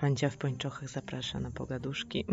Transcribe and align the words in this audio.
Pancia 0.00 0.30
w 0.30 0.36
pończochach 0.36 0.88
zaprasza 0.88 1.40
na 1.40 1.50
pogaduszki. 1.50 2.24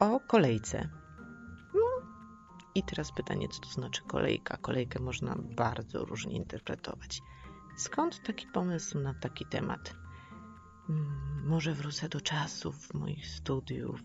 O 0.00 0.20
kolejce. 0.20 0.88
No. 1.74 2.06
I 2.74 2.82
teraz 2.82 3.12
pytanie, 3.12 3.48
co 3.48 3.60
to 3.60 3.68
znaczy 3.68 4.02
kolejka? 4.06 4.56
Kolejkę 4.56 5.00
można 5.00 5.36
bardzo 5.56 6.04
różnie 6.04 6.36
interpretować. 6.36 7.22
Skąd 7.76 8.22
taki 8.22 8.46
pomysł 8.46 8.98
na 8.98 9.14
taki 9.14 9.46
temat? 9.46 9.94
Hmm, 10.86 11.46
może 11.46 11.74
wrócę 11.74 12.08
do 12.08 12.20
czasów 12.20 12.94
moich 12.94 13.26
studiów 13.26 14.00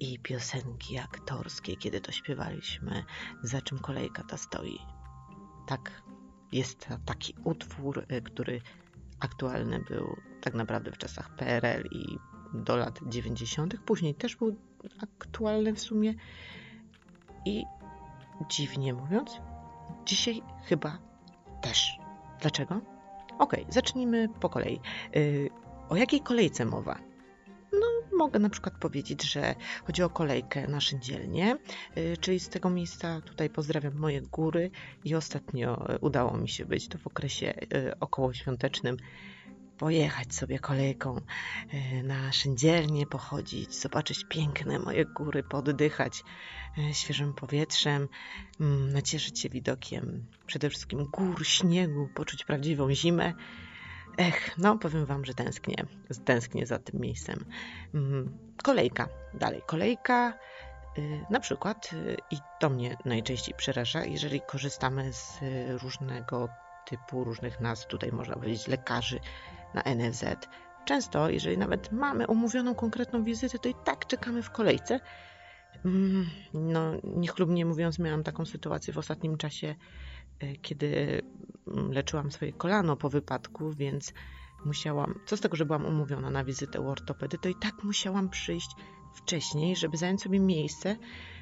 i 0.00 0.18
piosenki 0.18 0.98
aktorskie, 0.98 1.76
kiedy 1.76 2.00
to 2.00 2.12
śpiewaliśmy, 2.12 3.04
za 3.42 3.62
czym 3.62 3.78
kolejka 3.78 4.24
ta 4.24 4.36
stoi. 4.36 4.78
Tak, 5.66 6.02
jest 6.52 6.88
taki 7.04 7.34
utwór, 7.44 8.06
y, 8.12 8.22
który 8.22 8.60
aktualny 9.20 9.84
był 9.88 10.16
tak 10.44 10.54
naprawdę 10.54 10.90
w 10.90 10.98
czasach 10.98 11.36
PRL 11.36 11.88
i 11.90 12.18
do 12.54 12.76
lat 12.76 13.00
90. 13.06 13.76
Później 13.86 14.14
też 14.14 14.36
był 14.36 14.56
aktualny 15.02 15.74
w 15.74 15.80
sumie. 15.80 16.14
I 17.44 17.64
dziwnie 18.48 18.94
mówiąc, 18.94 19.30
dzisiaj 20.06 20.42
chyba 20.64 20.98
też. 21.62 21.98
Dlaczego? 22.40 22.80
Ok, 23.38 23.56
zacznijmy 23.68 24.28
po 24.40 24.48
kolei. 24.48 24.80
Yy, 25.14 25.50
o 25.88 25.96
jakiej 25.96 26.20
kolejce 26.20 26.64
mowa? 26.64 26.98
No, 27.72 28.16
mogę 28.18 28.38
na 28.38 28.48
przykład 28.48 28.78
powiedzieć, 28.78 29.32
że 29.32 29.54
chodzi 29.86 30.02
o 30.02 30.10
kolejkę 30.10 30.68
na 30.68 30.80
Szyndzielnie, 30.80 31.56
yy, 31.96 32.16
czyli 32.16 32.40
z 32.40 32.48
tego 32.48 32.70
miejsca 32.70 33.20
tutaj 33.20 33.50
pozdrawiam 33.50 33.94
moje 33.94 34.22
góry 34.22 34.70
i 35.04 35.14
ostatnio 35.14 35.86
udało 36.00 36.36
mi 36.36 36.48
się 36.48 36.64
być 36.64 36.88
to 36.88 36.98
w 36.98 37.06
okresie 37.06 37.46
yy, 37.46 37.98
okołoświątecznym 38.00 38.96
pojechać 39.78 40.34
sobie 40.34 40.58
kolejką 40.58 41.16
e, 41.16 42.02
na 42.02 42.32
szyndzielnię, 42.32 43.06
pochodzić, 43.06 43.74
zobaczyć 43.74 44.24
piękne 44.28 44.78
moje 44.78 45.04
góry, 45.04 45.42
poddychać 45.42 46.22
e, 46.78 46.94
świeżym 46.94 47.34
powietrzem, 47.34 48.08
mm, 48.60 48.92
nacieszyć 48.92 49.40
się 49.40 49.48
widokiem 49.48 50.26
przede 50.46 50.70
wszystkim 50.70 51.04
gór, 51.04 51.46
śniegu, 51.46 52.08
poczuć 52.14 52.44
prawdziwą 52.44 52.94
zimę. 52.94 53.32
Ech, 54.18 54.58
no 54.58 54.78
powiem 54.78 55.06
Wam, 55.06 55.24
że 55.24 55.34
tęsknię, 55.34 55.86
tęsknię 56.24 56.66
za 56.66 56.78
tym 56.78 57.00
miejscem. 57.00 57.44
Mm, 57.94 58.38
kolejka, 58.62 59.08
dalej, 59.34 59.62
kolejka 59.66 60.38
y, 60.98 61.20
na 61.30 61.40
przykład, 61.40 61.90
y, 61.92 62.16
i 62.30 62.36
to 62.60 62.70
mnie 62.70 62.96
najczęściej 63.04 63.54
przeraża, 63.54 64.04
jeżeli 64.04 64.40
korzystamy 64.40 65.12
z 65.12 65.38
różnego 65.82 66.48
typu, 66.84 67.24
różnych 67.24 67.60
nazw, 67.60 67.86
tutaj 67.86 68.12
można 68.12 68.34
powiedzieć 68.34 68.68
lekarzy, 68.68 69.20
na 69.74 69.82
NFZ. 69.82 70.24
Często, 70.84 71.30
jeżeli 71.30 71.58
nawet 71.58 71.92
mamy 71.92 72.26
umówioną 72.26 72.74
konkretną 72.74 73.24
wizytę, 73.24 73.58
to 73.58 73.68
i 73.68 73.74
tak 73.84 74.06
czekamy 74.06 74.42
w 74.42 74.50
kolejce. 74.50 75.00
Mm, 75.84 76.26
no, 76.54 76.92
niechlubnie 77.04 77.66
mówiąc, 77.66 77.98
miałam 77.98 78.22
taką 78.22 78.44
sytuację 78.44 78.92
w 78.92 78.98
ostatnim 78.98 79.36
czasie, 79.36 79.74
e, 80.40 80.56
kiedy 80.56 81.22
mm, 81.68 81.92
leczyłam 81.92 82.30
swoje 82.30 82.52
kolano 82.52 82.96
po 82.96 83.10
wypadku, 83.10 83.70
więc 83.70 84.12
musiałam, 84.64 85.20
co 85.26 85.36
z 85.36 85.40
tego, 85.40 85.56
że 85.56 85.66
byłam 85.66 85.86
umówiona 85.86 86.30
na 86.30 86.44
wizytę 86.44 86.80
u 86.80 86.88
ortopedy, 86.88 87.38
to 87.38 87.48
i 87.48 87.54
tak 87.54 87.84
musiałam 87.84 88.28
przyjść 88.28 88.70
wcześniej, 89.14 89.76
żeby 89.76 89.96
zająć 89.96 90.22
sobie 90.22 90.40
miejsce, 90.40 90.96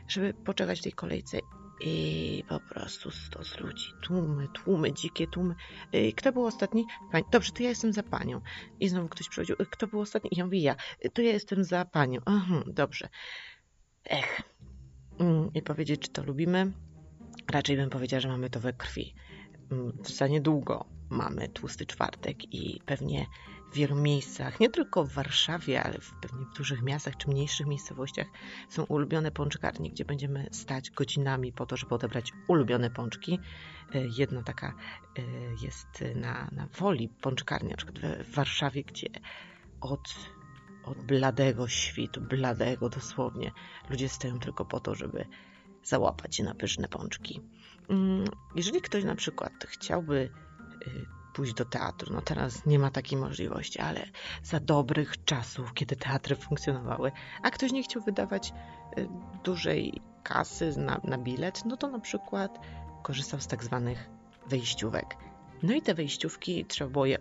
żeby 0.09 0.35
poczekać 0.35 0.81
w 0.81 0.83
tej 0.83 0.93
kolejce 0.93 1.39
i 1.85 2.45
po 2.49 2.61
prostu 2.61 3.11
stos 3.11 3.61
ludzi, 3.61 3.93
tłumy, 4.03 4.49
tłumy, 4.49 4.93
dzikie 4.93 5.27
tłumy. 5.27 5.55
Kto 6.17 6.33
był 6.33 6.47
ostatni? 6.47 6.87
Pani. 7.13 7.25
Dobrze, 7.33 7.53
to 7.53 7.63
ja 7.63 7.69
jestem 7.69 7.93
za 7.93 8.03
panią. 8.03 8.41
I 8.81 8.89
znowu 8.89 9.09
ktoś 9.09 9.29
przychodził. 9.29 9.57
Kto 9.71 9.87
był 9.87 10.01
ostatni? 10.01 10.31
I 10.35 10.39
ja 10.39 10.45
mówię, 10.45 10.61
ja. 10.61 10.77
To 11.13 11.23
ja 11.23 11.33
jestem 11.33 11.65
za 11.65 11.85
panią. 11.85 12.21
Aha, 12.25 12.63
dobrze. 12.67 13.09
Ech. 14.05 14.43
Mm, 15.19 15.51
I 15.55 15.63
powiedzieć, 15.63 16.01
czy 16.01 16.11
to 16.11 16.25
lubimy? 16.25 16.73
Raczej 17.51 17.77
bym 17.77 17.91
powiedziała, 17.91 18.21
że 18.21 18.29
mamy 18.29 18.51
to 18.51 18.61
we 18.61 18.73
krwi. 18.73 19.15
Mm, 19.73 19.93
za 20.03 20.27
niedługo 20.27 20.85
mamy 21.11 21.49
tłusty 21.49 21.87
czwartek 21.87 22.55
i 22.55 22.81
pewnie 22.87 23.27
w 23.73 23.75
wielu 23.75 23.97
miejscach, 23.97 24.61
nie 24.61 24.71
tylko 24.71 25.05
w 25.05 25.13
Warszawie, 25.13 25.83
ale 25.83 25.99
w, 25.99 26.15
pewnie 26.21 26.45
w 26.47 26.57
dużych 26.57 26.83
miastach 26.83 27.17
czy 27.17 27.29
mniejszych 27.29 27.67
miejscowościach 27.67 28.27
są 28.69 28.85
ulubione 28.85 29.31
pączkarnie, 29.31 29.91
gdzie 29.91 30.05
będziemy 30.05 30.49
stać 30.51 30.91
godzinami 30.91 31.53
po 31.53 31.67
to, 31.67 31.77
żeby 31.77 31.95
odebrać 31.95 32.33
ulubione 32.49 32.91
pączki. 32.91 33.39
E, 33.95 33.99
jedna 34.19 34.43
taka 34.43 34.69
e, 34.69 35.23
jest 35.63 36.05
na, 36.15 36.49
na 36.53 36.67
Woli 36.79 37.09
pączkarnia, 37.09 37.71
na 37.71 37.77
przykład 37.77 37.99
w 38.25 38.35
Warszawie, 38.35 38.85
gdzie 38.85 39.09
od, 39.81 40.15
od 40.85 40.99
bladego 40.99 41.69
świtu, 41.69 42.21
bladego 42.21 42.89
dosłownie, 42.89 43.53
ludzie 43.91 44.09
stoją 44.09 44.39
tylko 44.39 44.65
po 44.65 44.81
to, 44.81 44.95
żeby 44.95 45.27
załapać 45.83 46.37
się 46.37 46.45
na 46.45 46.55
pyszne 46.55 46.89
pączki. 46.89 47.41
Mm, 47.89 48.25
jeżeli 48.55 48.81
ktoś 48.81 49.05
na 49.05 49.15
przykład 49.15 49.53
chciałby 49.69 50.31
y, 50.87 51.22
pójść 51.35 51.55
do 51.55 51.65
teatru. 51.65 52.15
No 52.15 52.21
teraz 52.21 52.67
nie 52.67 52.79
ma 52.79 52.91
takiej 52.91 53.19
możliwości, 53.19 53.79
ale 53.79 54.07
za 54.43 54.61
dobrych 54.61 55.25
czasów, 55.25 55.75
kiedy 55.75 55.97
teatry 55.97 56.37
funkcjonowały, 56.37 57.13
a 57.43 57.51
ktoś 57.51 57.73
nie 57.73 57.83
chciał 57.83 58.03
wydawać 58.03 58.53
y, 58.99 59.09
dużej 59.45 60.01
kasy 60.23 60.75
na, 60.77 61.01
na 61.05 61.19
bilet, 61.19 61.65
no 61.65 61.77
to 61.77 61.89
na 61.89 61.99
przykład 61.99 62.59
korzystał 63.03 63.41
z 63.41 63.47
tak 63.47 63.65
zwanych 63.65 64.11
wejściówek. 64.47 65.17
No 65.63 65.73
i 65.73 65.83
te 65.83 65.95
wejściówki 65.95 66.65
trzeba 66.65 66.91
było 66.91 67.07
je 67.07 67.19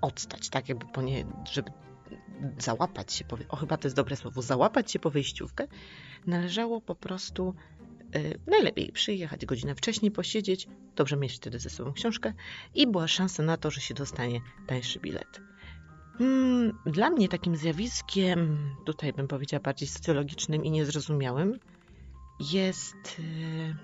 odstać, 0.00 0.48
tak 0.48 0.68
jakby 0.68 0.86
po 0.86 1.02
nie, 1.02 1.24
żeby 1.44 1.72
załapać 2.58 3.12
się, 3.12 3.24
po, 3.24 3.36
o 3.48 3.56
chyba 3.56 3.76
to 3.76 3.86
jest 3.86 3.96
dobre 3.96 4.16
słowo, 4.16 4.42
załapać 4.42 4.92
się 4.92 4.98
po 4.98 5.10
wejściówkę, 5.10 5.66
należało 6.26 6.80
po 6.80 6.94
prostu 6.94 7.54
najlepiej 8.46 8.92
przyjechać 8.92 9.46
godzinę 9.46 9.74
wcześniej, 9.74 10.10
posiedzieć, 10.10 10.68
dobrze 10.96 11.16
mieć 11.16 11.36
wtedy 11.36 11.58
ze 11.58 11.70
sobą 11.70 11.92
książkę 11.92 12.32
i 12.74 12.86
była 12.86 13.08
szansa 13.08 13.42
na 13.42 13.56
to, 13.56 13.70
że 13.70 13.80
się 13.80 13.94
dostanie 13.94 14.40
tańszy 14.66 15.00
bilet. 15.00 15.40
Hmm, 16.18 16.78
dla 16.86 17.10
mnie 17.10 17.28
takim 17.28 17.56
zjawiskiem, 17.56 18.58
tutaj 18.84 19.12
bym 19.12 19.28
powiedziała 19.28 19.62
bardziej 19.62 19.88
socjologicznym 19.88 20.64
i 20.64 20.70
niezrozumiałym, 20.70 21.58
jest 22.52 23.18
y, 23.18 23.76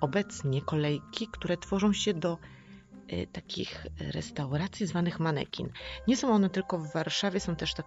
obecnie 0.00 0.62
kolejki, 0.62 1.28
które 1.32 1.56
tworzą 1.56 1.92
się 1.92 2.14
do 2.14 2.38
Y, 2.38 2.53
takich 3.32 3.86
restauracji 3.98 4.86
zwanych 4.86 5.20
manekin. 5.20 5.70
Nie 6.08 6.16
są 6.16 6.34
one 6.34 6.50
tylko 6.50 6.78
w 6.78 6.92
Warszawie, 6.92 7.40
są 7.40 7.56
też 7.56 7.74
tak, 7.74 7.86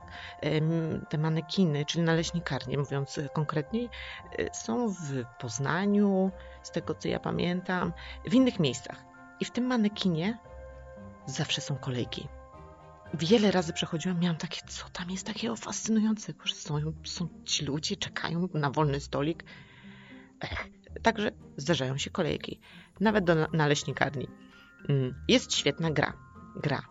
te 1.09 1.17
manekiny, 1.17 1.85
czyli 1.85 2.03
naleśnikarnie, 2.03 2.77
mówiąc 2.77 3.19
konkretniej, 3.33 3.89
y, 4.39 4.49
są 4.53 4.89
w 4.89 5.23
Poznaniu, 5.39 6.31
z 6.63 6.71
tego 6.71 6.95
co 6.95 7.07
ja 7.07 7.19
pamiętam, 7.19 7.93
w 8.25 8.33
innych 8.33 8.59
miejscach. 8.59 9.05
I 9.39 9.45
w 9.45 9.51
tym 9.51 9.65
manekinie 9.65 10.37
zawsze 11.25 11.61
są 11.61 11.75
kolejki. 11.75 12.27
Wiele 13.13 13.51
razy 13.51 13.73
przechodziłam, 13.73 14.19
miałam 14.19 14.37
takie, 14.37 14.61
co 14.67 14.89
tam 14.89 15.09
jest 15.09 15.27
takiego 15.27 15.55
fascynującego, 15.55 16.47
że 16.47 16.55
są, 16.55 16.93
są 17.05 17.27
ci 17.45 17.65
ludzie, 17.65 17.95
czekają 17.95 18.47
na 18.53 18.71
wolny 18.71 18.99
stolik. 18.99 19.43
Ech, 20.43 20.67
także 21.03 21.31
zdarzają 21.57 21.97
się 21.97 22.09
kolejki, 22.09 22.59
nawet 22.99 23.23
do 23.23 23.47
naleśnikarni. 23.53 24.27
Mm, 24.89 25.13
jest 25.27 25.55
świetna 25.55 25.91
gra. 25.91 26.13
Gra. 26.55 26.81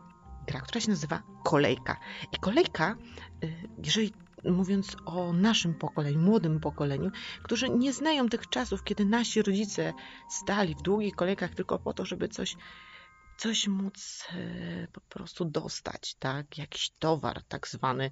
Gra, 0.47 0.61
która 0.61 0.81
się 0.81 0.91
nazywa 0.91 1.23
Kolejka. 1.45 1.97
I 2.33 2.39
Kolejka, 2.39 2.97
y, 3.45 3.69
jeżeli 3.85 4.13
mówiąc 4.45 4.97
o 5.05 5.33
naszym 5.33 5.75
pokoleniu, 5.75 6.19
młodym 6.19 6.61
pokoleniu, 6.61 7.11
którzy 7.43 7.69
nie 7.69 7.93
znają 7.93 8.29
tych 8.29 8.49
czasów, 8.49 8.85
kiedy 8.85 9.05
nasi 9.05 9.43
rodzice 9.43 9.93
stali 10.31 10.75
w 10.75 10.83
długich 10.83 11.15
kolejkach 11.15 11.55
tylko 11.55 11.79
po 11.79 11.93
to, 11.93 12.05
żeby 12.05 12.29
coś, 12.29 12.57
coś 13.39 13.69
móc 13.69 14.25
y, 14.35 14.89
po 14.93 15.01
prostu 15.01 15.45
dostać, 15.45 16.15
tak? 16.15 16.59
Jakiś 16.59 16.91
towar 16.91 17.43
tak 17.43 17.69
zwany, 17.69 18.11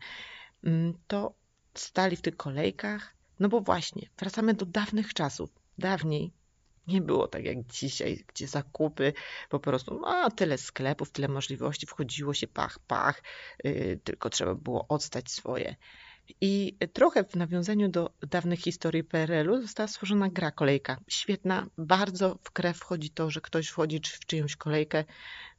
mm, 0.64 0.94
to 1.06 1.34
stali 1.74 2.16
w 2.16 2.22
tych 2.22 2.36
kolejkach, 2.36 3.14
no 3.40 3.48
bo 3.48 3.60
właśnie, 3.60 4.08
wracamy 4.18 4.54
do 4.54 4.66
dawnych 4.66 5.14
czasów. 5.14 5.50
Dawniej 5.78 6.32
nie 6.86 7.00
było 7.00 7.28
tak 7.28 7.44
jak 7.44 7.66
dzisiaj, 7.66 8.24
gdzie 8.28 8.46
zakupy 8.46 9.12
po 9.48 9.60
prostu, 9.60 10.00
no 10.00 10.30
tyle 10.30 10.58
sklepów, 10.58 11.10
tyle 11.10 11.28
możliwości, 11.28 11.86
wchodziło 11.86 12.34
się 12.34 12.46
pach, 12.46 12.78
pach, 12.78 13.22
yy, 13.64 14.00
tylko 14.04 14.30
trzeba 14.30 14.54
było 14.54 14.88
odstać 14.88 15.30
swoje. 15.30 15.76
I 16.40 16.76
trochę 16.92 17.24
w 17.24 17.36
nawiązaniu 17.36 17.88
do 17.88 18.10
dawnych 18.30 18.60
historii 18.60 19.04
PRL-u 19.04 19.62
została 19.62 19.86
stworzona 19.86 20.28
gra 20.28 20.50
kolejka. 20.50 20.96
Świetna, 21.08 21.66
bardzo 21.78 22.38
w 22.42 22.50
krew 22.50 22.76
wchodzi 22.76 23.10
to, 23.10 23.30
że 23.30 23.40
ktoś 23.40 23.68
wchodzi 23.68 24.00
w 24.04 24.26
czyjąś 24.26 24.56
kolejkę. 24.56 25.04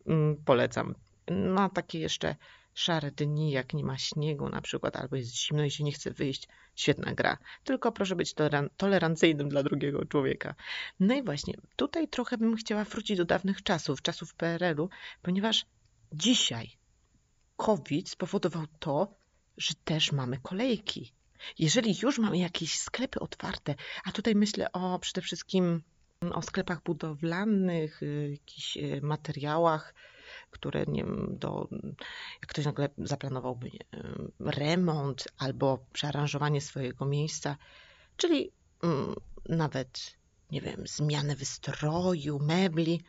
Yy, 0.05 0.37
polecam. 0.45 0.95
No 1.27 1.69
takie 1.69 1.99
jeszcze 1.99 2.35
szare 2.75 3.11
dni, 3.11 3.51
jak 3.51 3.73
nie 3.73 3.83
ma 3.83 3.97
śniegu 3.97 4.49
na 4.49 4.61
przykład, 4.61 4.95
albo 4.95 5.15
jest 5.15 5.35
zimno 5.35 5.63
i 5.63 5.71
się 5.71 5.83
nie 5.83 5.91
chce 5.91 6.11
wyjść, 6.11 6.47
świetna 6.75 7.13
gra. 7.13 7.37
Tylko 7.63 7.91
proszę 7.91 8.15
być 8.15 8.33
tolerancyjnym 8.77 9.49
dla 9.49 9.63
drugiego 9.63 10.05
człowieka. 10.05 10.55
No 10.99 11.15
i 11.15 11.23
właśnie, 11.23 11.53
tutaj 11.75 12.07
trochę 12.07 12.37
bym 12.37 12.55
chciała 12.55 12.83
wrócić 12.83 13.17
do 13.17 13.25
dawnych 13.25 13.63
czasów, 13.63 14.01
czasów 14.01 14.35
PRL-u, 14.35 14.89
ponieważ 15.21 15.65
dzisiaj 16.13 16.77
COVID 17.57 18.09
spowodował 18.09 18.65
to, 18.79 19.15
że 19.57 19.73
też 19.83 20.11
mamy 20.11 20.37
kolejki. 20.43 21.13
Jeżeli 21.59 21.95
już 22.03 22.19
mamy 22.19 22.37
jakieś 22.37 22.79
sklepy 22.79 23.19
otwarte, 23.19 23.75
a 24.03 24.11
tutaj 24.11 24.35
myślę 24.35 24.71
o 24.71 24.99
przede 24.99 25.21
wszystkim 25.21 25.81
o 26.33 26.41
sklepach 26.41 26.83
budowlanych, 26.83 28.03
y, 28.03 28.29
jakichś 28.31 28.77
y, 28.77 28.99
materiałach, 29.03 29.93
które 30.51 30.85
nie 30.87 31.03
wiem, 31.03 31.37
do, 31.39 31.67
jak 32.41 32.47
ktoś 32.47 32.65
nagle 32.65 32.89
zaplanowałby 32.97 33.71
remont 34.39 35.27
albo 35.37 35.85
przearanżowanie 35.93 36.61
swojego 36.61 37.05
miejsca, 37.05 37.57
czyli 38.17 38.51
mm, 38.83 39.15
nawet, 39.49 40.15
nie 40.51 40.61
wiem, 40.61 40.87
zmianę 40.87 41.35
wystroju, 41.35 42.39
mebli. 42.39 43.01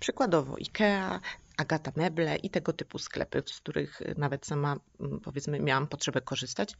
Przykładowo 0.00 0.54
IKEA, 0.54 1.20
Agata 1.56 1.92
Meble 1.96 2.36
i 2.36 2.50
tego 2.50 2.72
typu 2.72 2.98
sklepy, 2.98 3.42
z 3.46 3.60
których 3.60 4.02
nawet 4.16 4.46
sama, 4.46 4.76
mm, 5.00 5.20
powiedzmy, 5.20 5.60
miałam 5.60 5.86
potrzebę 5.86 6.20
korzystać. 6.20 6.74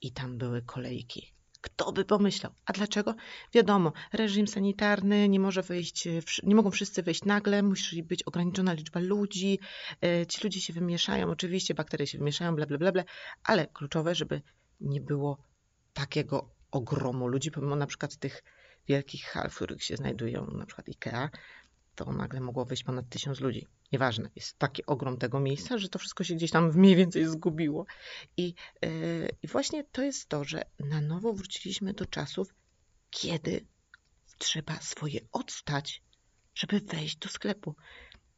I 0.00 0.12
tam 0.12 0.38
były 0.38 0.62
kolejki. 0.62 1.35
Kto 1.66 1.92
by 1.92 2.04
pomyślał? 2.04 2.52
A 2.66 2.72
dlaczego? 2.72 3.14
Wiadomo, 3.54 3.92
reżim 4.12 4.48
sanitarny, 4.48 5.28
nie 5.28 5.40
może 5.40 5.62
wyjść, 5.62 6.08
nie 6.42 6.54
mogą 6.54 6.70
wszyscy 6.70 7.02
wyjść 7.02 7.24
nagle, 7.24 7.62
musi 7.62 8.02
być 8.02 8.22
ograniczona 8.22 8.72
liczba 8.72 9.00
ludzi, 9.00 9.58
e, 10.04 10.26
ci 10.26 10.44
ludzie 10.44 10.60
się 10.60 10.72
wymieszają, 10.72 11.30
oczywiście 11.30 11.74
bakterie 11.74 12.06
się 12.06 12.18
wymieszają, 12.18 12.54
bla, 12.56 12.66
bla, 12.66 12.78
bla, 12.78 12.92
bla, 12.92 13.04
ale 13.44 13.66
kluczowe, 13.66 14.14
żeby 14.14 14.42
nie 14.80 15.00
było 15.00 15.38
takiego 15.92 16.50
ogromu 16.70 17.28
ludzi, 17.28 17.50
pomimo 17.50 17.76
na 17.76 17.86
przykład 17.86 18.16
tych 18.16 18.42
wielkich 18.88 19.24
hal, 19.24 19.50
w 19.50 19.56
których 19.56 19.84
się 19.84 19.96
znajdują 19.96 20.46
na 20.46 20.66
przykład 20.66 20.88
IKEA, 20.88 21.28
to 21.96 22.12
nagle 22.12 22.40
mogło 22.40 22.64
wyjść 22.64 22.84
ponad 22.84 23.08
tysiąc 23.08 23.40
ludzi. 23.40 23.66
Nieważne, 23.92 24.30
jest 24.36 24.58
taki 24.58 24.86
ogrom 24.86 25.16
tego 25.18 25.40
miejsca, 25.40 25.78
że 25.78 25.88
to 25.88 25.98
wszystko 25.98 26.24
się 26.24 26.34
gdzieś 26.34 26.50
tam 26.50 26.74
mniej 26.74 26.96
więcej 26.96 27.26
zgubiło. 27.26 27.86
I, 28.36 28.54
yy, 28.82 29.28
I 29.42 29.46
właśnie 29.46 29.84
to 29.84 30.02
jest 30.02 30.28
to, 30.28 30.44
że 30.44 30.62
na 30.80 31.00
nowo 31.00 31.32
wróciliśmy 31.32 31.92
do 31.92 32.06
czasów, 32.06 32.54
kiedy 33.10 33.66
trzeba 34.38 34.80
swoje 34.80 35.20
odstać, 35.32 36.02
żeby 36.54 36.80
wejść 36.80 37.16
do 37.16 37.28
sklepu. 37.28 37.74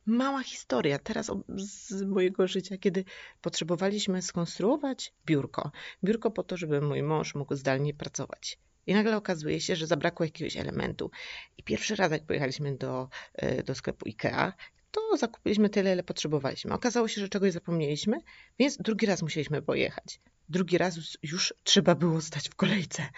Mała 0.07 0.43
historia 0.43 0.99
teraz 0.99 1.31
z 1.57 2.03
mojego 2.03 2.49
życia, 2.49 2.79
kiedy 2.79 3.05
potrzebowaliśmy 3.41 4.23
skonstruować 4.23 5.13
biurko. 5.27 5.71
Biurko 6.05 6.31
po 6.31 6.43
to, 6.43 6.57
żeby 6.57 6.81
mój 6.81 7.03
mąż 7.03 7.35
mógł 7.35 7.55
zdalnie 7.55 7.95
pracować. 7.95 8.59
I 8.89 8.95
nagle 8.95 9.17
okazuje 9.17 9.61
się, 9.61 9.77
że 9.77 9.87
zabrakło 9.87 10.25
jakiegoś 10.25 10.57
elementu. 10.57 11.11
I 11.59 11.63
pierwszy 11.63 11.97
raz, 11.97 12.13
jak 12.13 12.27
pojechaliśmy 12.27 12.77
do, 12.77 13.09
e, 13.35 13.63
do 13.63 13.75
sklepu 13.75 14.09
IKEA, 14.09 14.53
to 14.91 15.17
zakupiliśmy 15.17 15.69
tyle, 15.69 15.93
ile 15.93 16.03
potrzebowaliśmy. 16.03 16.73
Okazało 16.73 17.09
się, 17.09 17.21
że 17.21 17.29
czegoś 17.29 17.53
zapomnieliśmy, 17.53 18.19
więc 18.59 18.77
drugi 18.77 19.07
raz 19.07 19.23
musieliśmy 19.23 19.63
pojechać. 19.63 20.21
Drugi 20.49 20.79
raz 20.79 20.99
już 21.23 21.55
trzeba 21.65 21.95
było 21.95 22.21
stać 22.21 22.49
w 22.49 22.55
kolejce. 22.55 23.09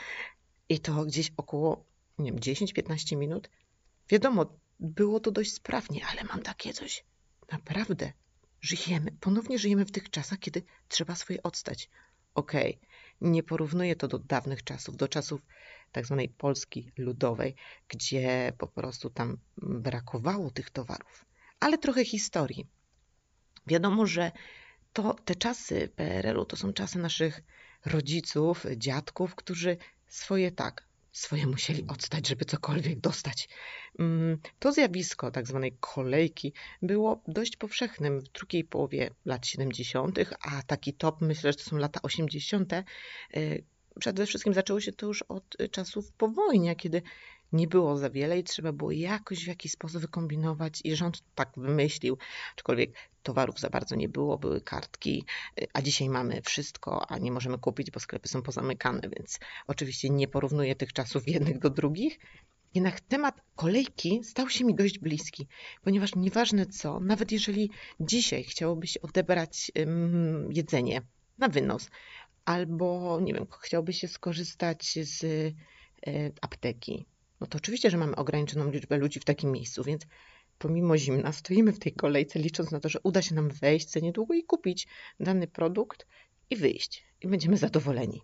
I 0.68 0.80
to 0.80 1.04
gdzieś 1.04 1.32
około, 1.36 1.84
nie 2.18 2.32
wiem, 2.32 2.40
10-15 2.40 3.16
minut. 3.16 3.50
Wiadomo, 4.08 4.58
było 4.80 5.20
to 5.20 5.30
dość 5.30 5.54
sprawnie, 5.54 6.06
ale 6.06 6.24
mam 6.24 6.42
takie 6.42 6.72
coś. 6.72 7.04
Naprawdę, 7.52 8.12
żyjemy, 8.60 9.10
ponownie 9.20 9.58
żyjemy 9.58 9.84
w 9.84 9.92
tych 9.92 10.10
czasach, 10.10 10.38
kiedy 10.38 10.62
trzeba 10.88 11.14
swoje 11.14 11.42
odstać. 11.42 11.90
Okej, 12.34 12.76
okay 12.76 12.90
nie 13.20 13.42
porównuję 13.42 13.96
to 13.96 14.08
do 14.08 14.18
dawnych 14.18 14.64
czasów, 14.64 14.96
do 14.96 15.08
czasów 15.08 15.40
tak 15.92 16.06
zwanej 16.06 16.28
Polski 16.28 16.92
ludowej, 16.96 17.54
gdzie 17.88 18.52
po 18.58 18.66
prostu 18.66 19.10
tam 19.10 19.38
brakowało 19.56 20.50
tych 20.50 20.70
towarów. 20.70 21.24
Ale 21.60 21.78
trochę 21.78 22.04
historii. 22.04 22.66
Wiadomo, 23.66 24.06
że 24.06 24.32
to, 24.92 25.14
te 25.24 25.34
czasy 25.34 25.88
PRL-u 25.96 26.44
to 26.44 26.56
są 26.56 26.72
czasy 26.72 26.98
naszych 26.98 27.42
rodziców, 27.86 28.66
dziadków, 28.76 29.34
którzy 29.34 29.76
swoje 30.08 30.52
tak 30.52 30.89
swoje 31.12 31.46
musieli 31.46 31.84
odstać, 31.88 32.28
żeby 32.28 32.44
cokolwiek 32.44 33.00
dostać. 33.00 33.48
Mm, 33.98 34.38
to 34.58 34.72
zjawisko 34.72 35.30
tak 35.30 35.46
zwanej 35.46 35.76
kolejki 35.80 36.52
było 36.82 37.22
dość 37.28 37.56
powszechnym 37.56 38.20
w 38.20 38.28
drugiej 38.28 38.64
połowie 38.64 39.10
lat 39.24 39.46
70., 39.46 40.18
a 40.40 40.62
taki 40.62 40.94
top 40.94 41.20
myślę, 41.20 41.52
że 41.52 41.58
to 41.58 41.64
są 41.64 41.76
lata 41.76 42.02
80. 42.02 42.72
Y, 43.36 43.64
przede 44.00 44.26
wszystkim 44.26 44.54
zaczęło 44.54 44.80
się 44.80 44.92
to 44.92 45.06
już 45.06 45.22
od 45.22 45.56
czasów 45.70 46.12
po 46.12 46.28
wojnie, 46.28 46.76
kiedy 46.76 47.02
nie 47.52 47.66
było 47.66 47.98
za 47.98 48.10
wiele 48.10 48.38
i 48.38 48.44
trzeba 48.44 48.72
było 48.72 48.92
jakoś 48.92 49.44
w 49.44 49.48
jakiś 49.48 49.72
sposób 49.72 50.00
wykombinować 50.00 50.80
i 50.84 50.96
rząd 50.96 51.22
tak 51.34 51.52
wymyślił, 51.56 52.18
aczkolwiek 52.56 52.90
towarów 53.22 53.60
za 53.60 53.70
bardzo 53.70 53.96
nie 53.96 54.08
było, 54.08 54.38
były 54.38 54.60
kartki, 54.60 55.24
a 55.72 55.82
dzisiaj 55.82 56.08
mamy 56.08 56.42
wszystko, 56.42 57.10
a 57.10 57.18
nie 57.18 57.32
możemy 57.32 57.58
kupić, 57.58 57.90
bo 57.90 58.00
sklepy 58.00 58.28
są 58.28 58.42
pozamykane, 58.42 59.00
więc 59.16 59.38
oczywiście 59.66 60.10
nie 60.10 60.28
porównuję 60.28 60.76
tych 60.76 60.92
czasów 60.92 61.28
jednych 61.28 61.58
do 61.58 61.70
drugich. 61.70 62.18
Jednak 62.74 63.00
temat 63.00 63.40
kolejki 63.56 64.24
stał 64.24 64.48
się 64.48 64.64
mi 64.64 64.74
dość 64.74 64.98
bliski, 64.98 65.46
ponieważ 65.82 66.14
nieważne 66.14 66.66
co, 66.66 67.00
nawet 67.00 67.32
jeżeli 67.32 67.70
dzisiaj 68.00 68.44
chciałobyś 68.44 68.96
odebrać 68.96 69.72
jedzenie 70.50 71.02
na 71.38 71.48
wynos, 71.48 71.90
albo 72.44 73.18
nie 73.22 73.34
wiem, 73.34 73.46
chciałbyś 73.62 74.00
się 74.00 74.08
skorzystać 74.08 74.98
z 75.02 75.24
e, 75.24 76.30
apteki, 76.40 77.06
no 77.40 77.46
to 77.46 77.58
oczywiście, 77.58 77.90
że 77.90 77.96
mamy 77.96 78.16
ograniczoną 78.16 78.70
liczbę 78.70 78.98
ludzi 78.98 79.20
w 79.20 79.24
takim 79.24 79.52
miejscu, 79.52 79.84
więc 79.84 80.02
pomimo 80.58 80.98
zimna 80.98 81.32
stoimy 81.32 81.72
w 81.72 81.78
tej 81.78 81.92
kolejce, 81.92 82.38
licząc 82.38 82.70
na 82.70 82.80
to, 82.80 82.88
że 82.88 83.00
uda 83.02 83.22
się 83.22 83.34
nam 83.34 83.48
wejść 83.48 83.90
za 83.90 84.00
niedługo 84.00 84.34
i 84.34 84.44
kupić 84.44 84.88
dany 85.20 85.46
produkt 85.46 86.06
i 86.50 86.56
wyjść. 86.56 87.04
I 87.20 87.28
będziemy 87.28 87.56
zadowoleni. 87.56 88.22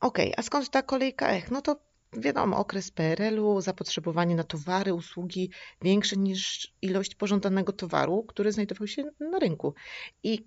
Ok, 0.00 0.18
a 0.36 0.42
skąd 0.42 0.70
ta 0.70 0.82
kolejka 0.82 1.28
Ech? 1.28 1.50
No 1.50 1.62
to 1.62 1.76
wiadomo, 2.12 2.58
okres 2.58 2.90
PRL-u, 2.90 3.60
zapotrzebowanie 3.60 4.34
na 4.34 4.44
towary, 4.44 4.94
usługi 4.94 5.50
większe 5.82 6.16
niż 6.16 6.72
ilość 6.82 7.14
pożądanego 7.14 7.72
towaru, 7.72 8.24
który 8.28 8.52
znajdował 8.52 8.86
się 8.86 9.04
na 9.20 9.38
rynku. 9.38 9.74
I 10.22 10.46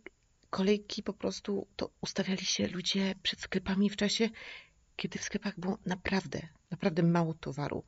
kolejki 0.49 1.03
po 1.03 1.13
prostu 1.13 1.67
to 1.75 1.89
ustawiali 2.01 2.45
się 2.45 2.67
ludzie 2.67 3.15
przed 3.23 3.39
sklepami 3.39 3.89
w 3.89 3.95
czasie, 3.95 4.29
kiedy 4.99 5.19
w 5.19 5.23
sklepach 5.23 5.59
było 5.59 5.77
naprawdę, 5.85 6.47
naprawdę 6.71 7.03
mało 7.03 7.33
towaru. 7.33 7.83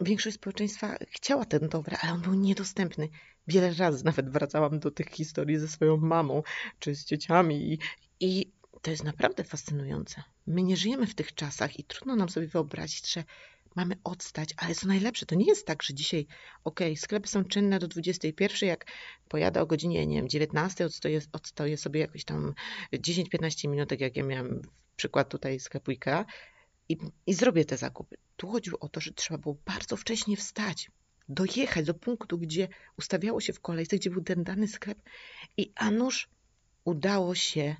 Większość 0.00 0.36
społeczeństwa 0.36 0.96
chciała 1.10 1.44
ten 1.44 1.68
towar, 1.68 1.96
ale 2.00 2.12
on 2.12 2.20
był 2.20 2.34
niedostępny. 2.34 3.08
Wiele 3.46 3.74
razy 3.74 4.04
nawet 4.04 4.30
wracałam 4.30 4.78
do 4.78 4.90
tych 4.90 5.08
historii 5.08 5.58
ze 5.58 5.68
swoją 5.68 5.96
mamą 5.96 6.42
czy 6.78 6.94
z 6.94 7.04
ciociami 7.04 7.72
i, 7.72 7.78
i 8.20 8.52
to 8.82 8.90
jest 8.90 9.04
naprawdę 9.04 9.44
fascynujące. 9.44 10.22
My 10.46 10.62
nie 10.62 10.76
żyjemy 10.76 11.06
w 11.06 11.14
tych 11.14 11.34
czasach 11.34 11.78
i 11.78 11.84
trudno 11.84 12.16
nam 12.16 12.28
sobie 12.28 12.46
wyobrazić, 12.46 13.12
że 13.12 13.24
mamy 13.74 13.96
odstać, 14.04 14.54
ale 14.56 14.74
co 14.74 14.86
najlepsze, 14.86 15.26
to 15.26 15.34
nie 15.34 15.46
jest 15.46 15.66
tak, 15.66 15.82
że 15.82 15.94
dzisiaj, 15.94 16.26
ok, 16.64 16.80
sklepy 16.96 17.28
są 17.28 17.44
czynne 17.44 17.78
do 17.78 17.88
21, 17.88 18.68
jak 18.68 18.86
pojadę 19.28 19.60
o 19.60 19.66
godzinie, 19.66 20.06
nie 20.06 20.16
wiem, 20.16 20.28
19, 20.28 20.86
odstoję, 20.86 21.20
odstoję 21.32 21.76
sobie 21.76 22.00
jakoś 22.00 22.24
tam 22.24 22.54
10-15 22.92 23.68
minut, 23.68 23.88
tak 23.88 24.00
jak 24.00 24.16
ja 24.16 24.24
miałam 24.24 24.62
przykład 24.96 25.28
tutaj 25.28 25.60
sklepu 25.60 25.90
IKEA 25.90 26.24
i, 26.88 26.96
i 27.26 27.34
zrobię 27.34 27.64
te 27.64 27.76
zakupy. 27.76 28.16
Tu 28.36 28.48
chodziło 28.48 28.78
o 28.78 28.88
to, 28.88 29.00
że 29.00 29.12
trzeba 29.12 29.38
było 29.38 29.56
bardzo 29.64 29.96
wcześnie 29.96 30.36
wstać, 30.36 30.90
dojechać 31.28 31.86
do 31.86 31.94
punktu, 31.94 32.38
gdzie 32.38 32.68
ustawiało 32.98 33.40
się 33.40 33.52
w 33.52 33.60
kolejce, 33.60 33.96
gdzie 33.96 34.10
był 34.10 34.22
ten 34.22 34.44
dany 34.44 34.68
sklep 34.68 34.98
i 35.56 35.72
a 35.74 35.90
nuż 35.90 36.28
udało 36.84 37.34
się, 37.34 37.76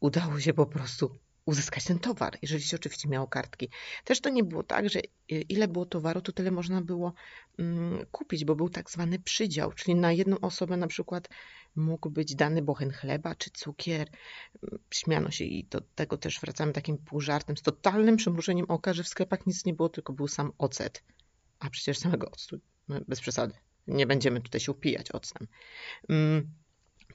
udało 0.00 0.40
się 0.40 0.54
po 0.54 0.66
prostu 0.66 1.18
uzyskać 1.44 1.84
ten 1.84 1.98
towar, 1.98 2.38
jeżeli 2.42 2.62
się 2.62 2.76
oczywiście 2.76 3.08
miało 3.08 3.26
kartki. 3.26 3.68
Też 4.04 4.20
to 4.20 4.30
nie 4.30 4.44
było 4.44 4.62
tak, 4.62 4.88
że 4.88 5.00
ile 5.28 5.68
było 5.68 5.86
towaru, 5.86 6.20
to 6.20 6.32
tyle 6.32 6.50
można 6.50 6.82
było 6.82 7.12
mm, 7.58 8.06
kupić, 8.10 8.44
bo 8.44 8.56
był 8.56 8.68
tak 8.68 8.90
zwany 8.90 9.18
przydział, 9.18 9.72
czyli 9.72 9.94
na 9.94 10.12
jedną 10.12 10.40
osobę 10.40 10.76
na 10.76 10.86
przykład 10.86 11.28
mógł 11.76 12.10
być 12.10 12.34
dany 12.34 12.62
bochen 12.62 12.90
chleba 12.90 13.34
czy 13.34 13.50
cukier. 13.50 14.08
Śmiano 14.90 15.30
się 15.30 15.44
i 15.44 15.64
do 15.64 15.80
tego 15.80 16.18
też 16.18 16.40
wracamy 16.40 16.72
takim 16.72 16.98
półżartem, 16.98 17.56
z 17.56 17.62
totalnym 17.62 18.16
przymrużeniem 18.16 18.66
oka, 18.68 18.94
że 18.94 19.02
w 19.02 19.08
sklepach 19.08 19.46
nic 19.46 19.64
nie 19.64 19.74
było, 19.74 19.88
tylko 19.88 20.12
był 20.12 20.28
sam 20.28 20.52
ocet. 20.58 21.02
A 21.58 21.70
przecież 21.70 21.98
samego 21.98 22.30
octu, 22.30 22.60
no, 22.88 23.00
bez 23.08 23.20
przesady. 23.20 23.54
Nie 23.86 24.06
będziemy 24.06 24.40
tutaj 24.40 24.60
się 24.60 24.72
upijać 24.72 25.10
octem. 25.10 25.46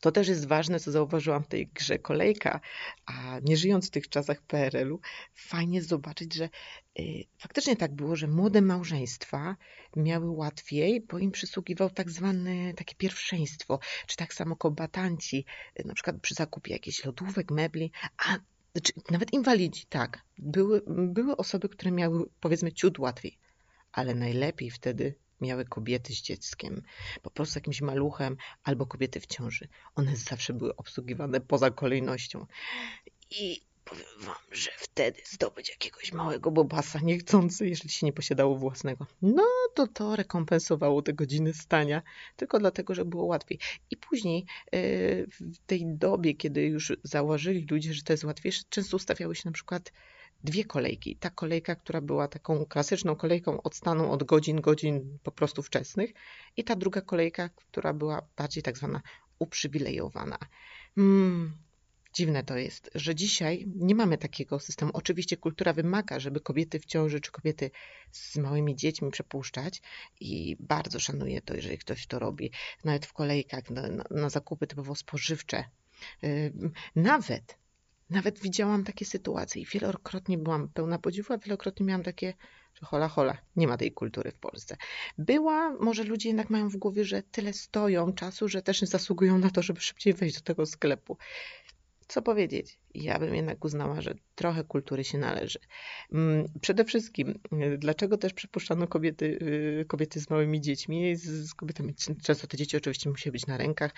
To 0.02 0.12
też 0.12 0.28
jest 0.28 0.48
ważne, 0.48 0.80
co 0.80 0.92
zauważyłam 0.92 1.44
w 1.44 1.48
tej 1.48 1.68
grze 1.68 2.00
Kolejka, 2.00 2.60
a 3.06 3.40
nie 3.44 3.58
żyjąc 3.58 3.88
w 3.88 3.92
tych 3.92 4.10
czasach 4.10 4.42
PRL-u, 4.42 5.00
fajnie 5.36 5.82
zobaczyć, 5.82 6.34
że 6.34 6.50
y, 7.00 7.24
faktycznie 7.38 7.76
tak 7.76 7.96
było, 7.96 8.16
że 8.16 8.28
młode 8.28 8.62
małżeństwa 8.62 9.56
miały 9.96 10.30
łatwiej, 10.30 11.02
bo 11.02 11.20
im 11.20 11.32
przysługiwał 11.32 11.90
tak 11.90 12.12
zwane 12.12 12.74
takie 12.74 12.96
pierwszeństwo, 12.96 13.80
czy 14.08 14.18
tak 14.18 14.34
samo 14.34 14.56
kombatanci, 14.56 15.46
y, 15.80 15.88
na 15.88 15.94
przykład 15.94 16.16
przy 16.22 16.36
zakupie 16.36 16.74
jakichś 16.74 17.06
lodówek, 17.06 17.52
mebli, 17.52 17.92
a 18.18 18.38
czy 18.84 18.94
nawet 19.12 19.34
inwalidzi, 19.34 19.86
tak. 19.90 20.22
Były, 20.38 20.82
były 20.88 21.38
osoby, 21.38 21.70
które 21.70 21.92
miały 21.92 22.26
powiedzmy 22.40 22.72
ciut 22.72 23.00
łatwiej, 23.00 23.38
ale 23.92 24.16
najlepiej 24.16 24.72
wtedy 24.72 25.16
miały 25.42 25.66
kobiety 25.66 26.14
z 26.14 26.22
dzieckiem, 26.22 26.82
po 27.22 27.30
prostu 27.30 27.60
jakimś 27.60 27.82
maluchem, 27.82 28.38
albo 28.64 28.86
kobiety 28.86 29.20
w 29.20 29.26
ciąży. 29.26 29.68
One 29.96 30.16
zawsze 30.16 30.54
były 30.54 30.76
obsługiwane 30.76 31.42
poza 31.42 31.72
kolejnością. 31.72 32.46
I 33.32 33.62
powiem 33.90 34.06
wam, 34.20 34.36
że 34.52 34.72
wtedy 34.78 35.22
zdobyć 35.26 35.70
jakiegoś 35.70 36.12
małego 36.14 36.52
bobasa 36.52 37.00
niechcący, 37.00 37.68
jeżeli 37.68 37.90
się 37.90 38.06
nie 38.06 38.14
posiadało 38.14 38.56
własnego, 38.56 39.06
no 39.22 39.44
to 39.74 39.88
to 39.88 40.16
rekompensowało 40.16 41.02
te 41.02 41.14
godziny 41.14 41.54
stania, 41.54 42.02
tylko 42.36 42.60
dlatego, 42.60 42.96
że 42.96 43.06
było 43.06 43.26
łatwiej. 43.26 43.60
I 43.92 43.98
później 43.98 44.46
yy, 44.72 45.28
w 45.30 45.58
tej 45.68 45.86
dobie, 45.86 46.34
kiedy 46.34 46.62
już 46.62 46.94
założyli 47.04 47.68
ludzie, 47.72 47.94
że 47.94 48.04
to 48.04 48.14
jest 48.14 48.24
łatwiejsze, 48.24 48.64
często 48.70 48.98
ustawiały 48.98 49.36
się 49.36 49.44
na 49.46 49.52
przykład 49.52 49.92
dwie 50.44 50.66
kolejki. 50.66 51.16
Ta 51.16 51.30
kolejka, 51.30 51.76
która 51.76 52.02
była 52.02 52.28
taką 52.28 52.66
klasyczną 52.66 53.16
kolejką 53.16 53.62
od 53.62 53.76
stanu 53.76 54.12
od 54.12 54.24
godzin, 54.24 54.62
godzin 54.62 55.18
po 55.24 55.32
prostu 55.32 55.64
wczesnych 55.64 56.14
i 56.58 56.64
ta 56.64 56.76
druga 56.76 57.02
kolejka, 57.02 57.50
która 57.50 57.94
była 57.94 58.28
bardziej 58.38 58.64
tak 58.64 58.78
zwana 58.78 59.02
uprzywilejowana. 59.40 60.38
Mm, 60.98 61.58
dziwne 62.14 62.44
to 62.44 62.58
jest, 62.58 62.90
że 62.96 63.16
dzisiaj 63.16 63.68
nie 63.76 63.96
mamy 63.96 64.18
takiego 64.18 64.60
systemu. 64.60 64.92
Oczywiście 64.94 65.38
kultura 65.38 65.74
wymaga, 65.74 66.20
żeby 66.20 66.40
kobiety 66.40 66.80
w 66.80 66.86
ciąży 66.86 67.22
czy 67.22 67.32
kobiety 67.32 67.72
z 68.12 68.38
małymi 68.38 68.76
dziećmi 68.76 69.12
przepuszczać 69.12 69.82
i 70.20 70.58
bardzo 70.60 71.00
szanuję 71.00 71.42
to, 71.42 71.56
jeżeli 71.56 71.78
ktoś 71.78 72.08
to 72.08 72.20
robi. 72.20 72.52
Nawet 72.84 73.06
w 73.06 73.14
kolejkach 73.14 73.70
na, 73.70 73.88
na, 74.12 74.30
zakupy 74.30 74.68
typowo 74.68 74.96
spożywcze. 74.96 75.64
Nawet 76.96 77.58
nawet 78.10 78.40
widziałam 78.40 78.84
takie 78.84 79.06
sytuacje 79.06 79.62
i 79.62 79.66
wielokrotnie 79.66 80.38
byłam 80.38 80.70
pełna 80.70 81.00
podziwu, 81.00 81.34
a 81.34 81.38
wielokrotnie 81.38 81.86
miałam 81.86 82.04
takie, 82.04 82.34
że 82.74 82.86
hola 82.86 83.08
hola, 83.08 83.38
nie 83.56 83.68
ma 83.68 83.78
tej 83.78 83.92
kultury 83.92 84.32
w 84.32 84.40
Polsce. 84.40 84.78
Była, 85.18 85.70
może 85.80 86.04
ludzie 86.04 86.30
jednak 86.30 86.50
mają 86.50 86.70
w 86.70 86.78
głowie, 86.78 87.06
że 87.06 87.24
tyle 87.24 87.54
stoją 87.54 88.14
czasu, 88.14 88.48
że 88.48 88.62
też 88.62 88.82
zasługują 88.82 89.38
na 89.38 89.50
to, 89.50 89.62
żeby 89.62 89.82
szybciej 89.82 90.14
wejść 90.14 90.36
do 90.36 90.42
tego 90.42 90.66
sklepu. 90.66 91.18
Co 92.08 92.22
powiedzieć? 92.22 92.80
Ja 92.94 93.20
bym 93.20 93.36
jednak 93.36 93.66
uznała, 93.66 94.02
że 94.02 94.16
trochę 94.36 94.64
kultury 94.64 95.04
się 95.04 95.18
należy. 95.18 95.60
Mm, 96.14 96.46
przede 96.62 96.86
wszystkim, 96.86 97.40
y, 97.54 97.78
dlaczego 97.78 98.18
też 98.18 98.34
przepuszczano 98.34 98.88
kobiety, 98.88 99.26
y, 99.82 99.86
kobiety 99.88 100.20
z 100.20 100.30
małymi 100.30 100.62
dziećmi, 100.62 101.16
z 101.16 101.54
kobietami, 101.54 101.96
często 102.24 102.48
te 102.48 102.58
dzieci 102.58 102.78
oczywiście 102.78 103.10
musiały 103.10 103.32
być 103.32 103.48
na 103.48 103.58
rękach. 103.58 103.92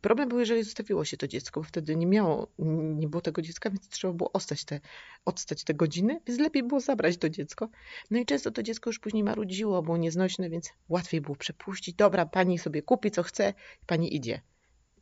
Problem 0.00 0.28
był, 0.28 0.38
jeżeli 0.38 0.64
zostawiło 0.64 1.04
się 1.04 1.16
to 1.16 1.28
dziecko, 1.28 1.60
bo 1.60 1.64
wtedy 1.64 1.96
nie 1.96 2.06
miało, 2.06 2.48
nie 2.94 3.08
było 3.08 3.20
tego 3.20 3.42
dziecka, 3.42 3.70
więc 3.70 3.88
trzeba 3.88 4.12
było 4.12 4.32
ostać 4.32 4.64
te, 4.64 4.80
odstać 5.24 5.64
te 5.64 5.74
godziny, 5.74 6.20
więc 6.26 6.40
lepiej 6.40 6.62
było 6.62 6.80
zabrać 6.80 7.16
to 7.16 7.28
dziecko. 7.28 7.68
No 8.10 8.18
i 8.18 8.26
często 8.26 8.50
to 8.50 8.62
dziecko 8.62 8.90
już 8.90 8.98
później 8.98 9.24
marudziło, 9.24 9.82
było 9.82 9.96
nieznośne, 9.96 10.50
więc 10.50 10.72
łatwiej 10.88 11.20
było 11.20 11.36
przepuścić. 11.36 11.94
Dobra, 11.94 12.26
pani 12.26 12.58
sobie 12.58 12.82
kupi 12.82 13.10
co 13.10 13.22
chce, 13.22 13.54
pani 13.86 14.16
idzie. 14.16 14.40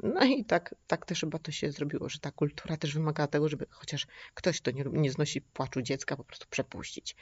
No 0.03 0.25
i 0.25 0.45
tak, 0.45 0.75
tak 0.87 1.07
też 1.07 1.21
chyba 1.21 1.39
to 1.39 1.53
się 1.53 1.73
zrobiło, 1.73 2.09
że 2.09 2.19
ta 2.19 2.31
kultura 2.31 2.77
też 2.77 2.95
wymaga 2.95 3.27
tego, 3.27 3.49
żeby 3.49 3.67
chociaż 3.71 4.07
ktoś, 4.35 4.61
kto 4.61 4.71
nie, 4.71 4.85
nie 4.93 5.11
znosi 5.11 5.41
płaczu 5.41 5.83
dziecka, 5.83 6.17
po 6.17 6.25
prostu 6.25 6.47
przepuścić. 6.51 7.17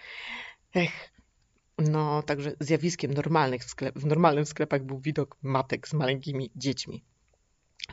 Ech, 0.75 1.13
no 1.79 2.23
także 2.23 2.53
zjawiskiem 2.61 3.15
normalnych 3.15 3.65
w, 3.65 3.69
sklep, 3.71 3.95
w 4.45 4.49
sklepach 4.49 4.83
był 4.83 4.99
widok 4.99 5.37
matek 5.43 5.89
z 5.89 5.93
maleńkimi 5.93 6.51
dziećmi. 6.57 7.05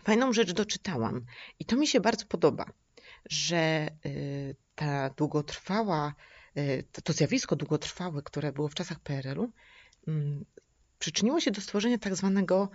Fajną 0.03 0.33
rzecz 0.33 0.51
doczytałam 0.51 1.25
i 1.59 1.65
to 1.65 1.75
mi 1.75 1.88
się 1.88 2.00
bardzo 2.00 2.25
podoba, 2.25 2.65
że 3.29 3.88
y, 4.05 4.55
ta 4.75 5.09
długotrwała, 5.09 6.13
y, 6.57 6.83
to 7.03 7.13
zjawisko 7.13 7.55
długotrwałe, 7.55 8.21
które 8.21 8.51
było 8.51 8.67
w 8.67 8.75
czasach 8.75 9.00
PRL-u, 9.00 9.51
mm, 10.07 10.45
przyczyniło 11.00 11.39
się 11.39 11.51
do 11.51 11.61
stworzenia 11.61 11.97
tak 11.97 12.15
zwanego 12.15 12.69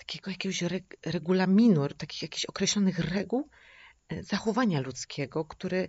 takiego 0.00 0.30
jakiegoś 0.30 0.64
regulaminu, 1.06 1.88
takich 1.88 2.22
jakichś 2.22 2.44
określonych 2.44 2.98
reguł 2.98 3.48
e, 4.08 4.22
zachowania 4.22 4.80
ludzkiego, 4.80 5.44
który, 5.44 5.88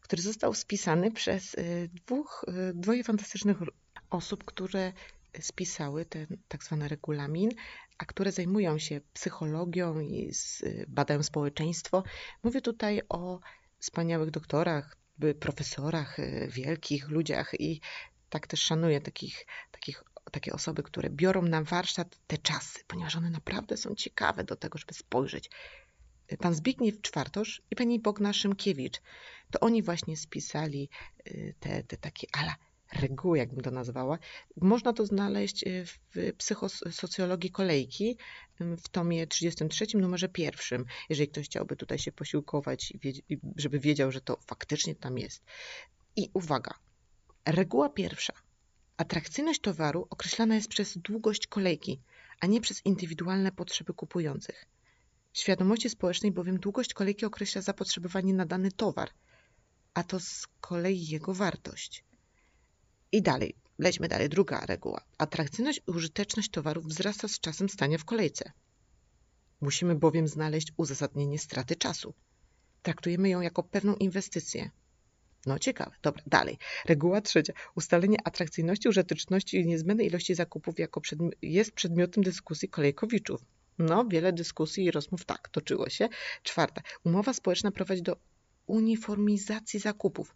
który 0.00 0.22
został 0.22 0.54
spisany 0.54 1.10
przez 1.10 1.54
e, 1.54 1.62
dwóch, 1.88 2.44
e, 2.48 2.72
dwoje 2.74 3.04
fantastycznych 3.04 3.56
osób, 4.10 4.44
które 4.44 4.92
spisały 5.40 6.04
ten 6.04 6.26
tak 6.48 6.64
zwany 6.64 6.88
regulamin, 6.88 7.50
a 7.98 8.04
które 8.04 8.32
zajmują 8.32 8.78
się 8.78 9.00
psychologią 9.12 10.00
i 10.00 10.32
badają 10.88 11.22
społeczeństwo. 11.22 12.04
Mówię 12.42 12.60
tutaj 12.60 13.00
o 13.08 13.40
wspaniałych 13.78 14.30
doktorach, 14.30 14.96
profesorach, 15.40 16.16
wielkich 16.48 17.08
ludziach 17.08 17.60
i 17.60 17.80
tak 18.30 18.46
też 18.46 18.60
szanuję 18.62 19.00
takich, 19.00 19.46
takich 19.70 20.04
takie 20.30 20.52
osoby, 20.52 20.82
które 20.82 21.10
biorą 21.10 21.42
na 21.42 21.62
warsztat 21.62 22.18
te 22.26 22.38
czasy, 22.38 22.80
ponieważ 22.86 23.16
one 23.16 23.30
naprawdę 23.30 23.76
są 23.76 23.94
ciekawe 23.94 24.44
do 24.44 24.56
tego, 24.56 24.78
żeby 24.78 24.94
spojrzeć. 24.94 25.50
Pan 26.38 26.54
Zbigniew 26.54 27.00
Czwartosz 27.00 27.62
i 27.70 27.76
pani 27.76 28.00
Bogna 28.00 28.32
Szymkiewicz, 28.32 29.00
to 29.50 29.60
oni 29.60 29.82
właśnie 29.82 30.16
spisali 30.16 30.88
y, 31.26 31.54
te, 31.60 31.82
te 31.82 31.96
takie 31.96 32.26
ala 32.32 32.56
reguły, 32.92 33.38
jakbym 33.38 33.60
to 33.60 33.70
nazwała. 33.70 34.18
Można 34.56 34.92
to 34.92 35.06
znaleźć 35.06 35.66
y, 35.66 35.86
w 35.86 35.98
psychosocjologii 36.38 37.50
kolejki 37.50 38.16
w 38.60 38.88
tomie 38.88 39.26
33, 39.26 39.86
numerze 39.94 40.28
pierwszym, 40.28 40.84
jeżeli 41.08 41.28
ktoś 41.28 41.46
chciałby 41.46 41.76
tutaj 41.76 41.98
się 41.98 42.12
posiłkować, 42.12 42.92
żeby 43.56 43.78
wiedział, 43.78 44.12
że 44.12 44.20
to 44.20 44.38
faktycznie 44.46 44.94
tam 44.94 45.18
jest. 45.18 45.44
I 46.16 46.30
uwaga, 46.34 46.74
reguła 47.46 47.88
pierwsza– 47.88 48.32
Atrakcyjność 49.02 49.60
towaru 49.60 50.06
określana 50.10 50.54
jest 50.54 50.68
przez 50.68 50.98
długość 50.98 51.46
kolejki, 51.46 52.00
a 52.40 52.46
nie 52.46 52.60
przez 52.60 52.86
indywidualne 52.86 53.52
potrzeby 53.52 53.94
kupujących. 53.94 54.66
W 55.32 55.38
świadomości 55.38 55.90
społecznej 55.90 56.32
bowiem 56.32 56.58
długość 56.58 56.94
kolejki 56.94 57.26
określa 57.26 57.62
zapotrzebowanie 57.62 58.34
na 58.34 58.46
dany 58.46 58.72
towar, 58.72 59.10
a 59.94 60.04
to 60.04 60.20
z 60.20 60.46
kolei 60.60 61.06
jego 61.08 61.34
wartość. 61.34 62.04
I 63.12 63.22
dalej, 63.22 63.54
lećmy 63.78 64.08
dalej, 64.08 64.28
druga 64.28 64.66
reguła. 64.66 65.04
Atrakcyjność 65.18 65.80
i 65.88 65.90
użyteczność 65.90 66.50
towarów 66.50 66.86
wzrasta 66.86 67.28
z 67.28 67.40
czasem 67.40 67.68
stania 67.68 67.98
w 67.98 68.04
kolejce. 68.04 68.52
Musimy 69.60 69.94
bowiem 69.94 70.28
znaleźć 70.28 70.72
uzasadnienie 70.76 71.38
straty 71.38 71.76
czasu. 71.76 72.14
Traktujemy 72.82 73.28
ją 73.28 73.40
jako 73.40 73.62
pewną 73.62 73.94
inwestycję, 73.94 74.70
no 75.46 75.58
ciekawe. 75.58 75.90
Dobra, 76.02 76.22
dalej. 76.26 76.58
Reguła 76.86 77.20
trzecia. 77.20 77.52
Ustalenie 77.74 78.16
atrakcyjności, 78.24 78.88
użyteczności 78.88 79.56
i 79.56 79.66
niezbędnej 79.66 80.06
ilości 80.06 80.34
zakupów 80.34 80.78
jako 80.78 81.00
przedmi 81.00 81.30
jest 81.42 81.72
przedmiotem 81.72 82.24
dyskusji 82.24 82.68
kolejkowiczów. 82.68 83.44
No, 83.78 84.04
wiele 84.04 84.32
dyskusji 84.32 84.84
i 84.84 84.90
rozmów 84.90 85.24
tak 85.24 85.48
toczyło 85.48 85.88
się. 85.88 86.08
Czwarta. 86.42 86.82
Umowa 87.04 87.32
społeczna 87.32 87.70
prowadzi 87.70 88.02
do 88.02 88.16
uniformizacji 88.66 89.80
zakupów. 89.80 90.34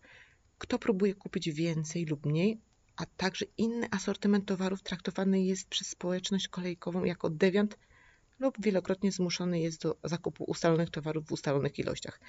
Kto 0.59 0.79
próbuje 0.79 1.15
kupić 1.15 1.51
więcej 1.51 2.05
lub 2.05 2.27
mniej, 2.27 2.61
a 2.97 3.07
także 3.07 3.47
inny 3.59 3.89
asortyment 3.91 4.45
towarów 4.47 4.83
traktowany 4.83 5.43
jest 5.43 5.69
przez 5.69 5.89
społeczność 5.89 6.49
kolejkową 6.49 7.05
jako 7.05 7.31
dewiant 7.31 7.79
lub 8.39 8.63
wielokrotnie 8.63 9.13
zmuszony 9.13 9.61
jest 9.61 9.83
do 9.83 9.97
zakupu 10.05 10.45
ustalonych 10.45 10.91
towarów 10.91 11.27
w 11.27 11.33
ustalonych 11.33 11.79
ilościach. 11.79 12.21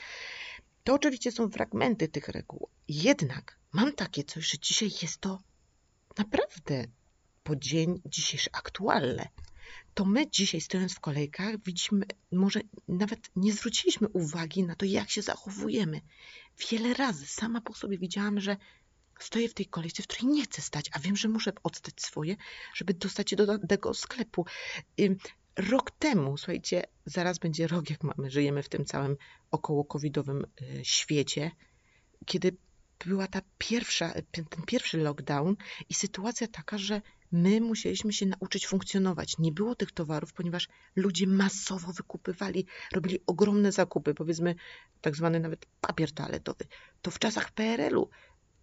To 0.88 0.94
oczywiście 0.94 1.32
są 1.32 1.50
fragmenty 1.50 2.08
tych 2.08 2.28
reguł. 2.28 2.70
Jednak 2.88 3.60
mam 3.72 3.94
takie 3.94 4.24
coś, 4.24 4.52
że 4.52 4.60
dzisiaj 4.60 4.90
jest 5.02 5.18
to 5.18 5.40
naprawdę 6.18 6.86
po 7.44 7.56
dzień 7.56 8.02
dzisiejszy 8.06 8.50
aktualne. 8.54 9.28
To 9.94 10.06
my 10.06 10.30
dzisiaj 10.32 10.62
stojąc 10.62 10.94
w 10.94 11.00
kolejkach 11.00 11.64
widzimy, 11.64 12.06
może 12.32 12.60
nawet 12.88 13.30
nie 13.36 13.54
zwróciliśmy 13.54 14.08
uwagi 14.08 14.64
na 14.64 14.76
to, 14.76 14.86
jak 14.86 15.10
się 15.10 15.22
zachowujemy. 15.22 16.02
Wiele 16.72 16.94
razy 16.94 17.28
sama 17.28 17.62
po 17.62 17.74
sobie 17.74 17.98
widziałam, 17.98 18.40
że 18.40 18.58
stoję 19.20 19.50
w 19.50 19.54
tej 19.54 19.66
kolejce, 19.66 20.04
w 20.04 20.08
której 20.08 20.34
nie 20.34 20.44
chcę 20.44 20.62
stać, 20.62 20.90
a 20.94 21.00
wiem, 21.00 21.16
że 21.16 21.28
muszę 21.28 21.52
odstać 21.64 22.02
swoje, 22.02 22.36
żeby 22.74 22.94
dostać 22.94 23.30
się 23.30 23.36
do 23.36 23.60
tego 23.60 23.94
sklepu 23.94 24.46
rok 25.58 25.92
temu, 25.92 26.38
słuchajcie, 26.38 26.84
zaraz 27.06 27.40
będzie 27.40 27.68
rok, 27.68 27.90
jak 27.90 28.04
mamy, 28.04 28.32
żyjemy 28.32 28.64
w 28.64 28.70
tym 28.70 28.86
całym 28.86 29.18
około 29.52 29.86
covidowym 29.86 30.46
y, 30.62 30.86
świecie, 30.86 31.52
kiedy 32.26 32.58
była 33.06 33.28
ta 33.28 33.42
pierwsza, 33.58 34.14
ten 34.32 34.46
pierwszy 34.68 34.98
lockdown 34.98 35.56
i 35.90 35.94
sytuacja 35.94 36.48
taka, 36.48 36.78
że 36.78 37.02
my 37.32 37.62
musieliśmy 37.62 38.14
się 38.14 38.26
nauczyć 38.26 38.68
funkcjonować. 38.68 39.38
Nie 39.38 39.52
było 39.52 39.76
tych 39.76 39.92
towarów, 39.92 40.34
ponieważ 40.34 40.68
ludzie 40.96 41.28
masowo 41.28 41.94
wykupywali, 41.94 42.66
robili 42.94 43.20
ogromne 43.28 43.72
zakupy, 43.72 44.14
powiedzmy 44.14 44.56
tak 45.02 45.16
zwany 45.16 45.40
nawet 45.40 45.66
papier 45.82 46.12
toaletowy. 46.12 46.66
To 47.02 47.12
w 47.12 47.20
czasach 47.20 47.52
PRL-u 47.52 48.10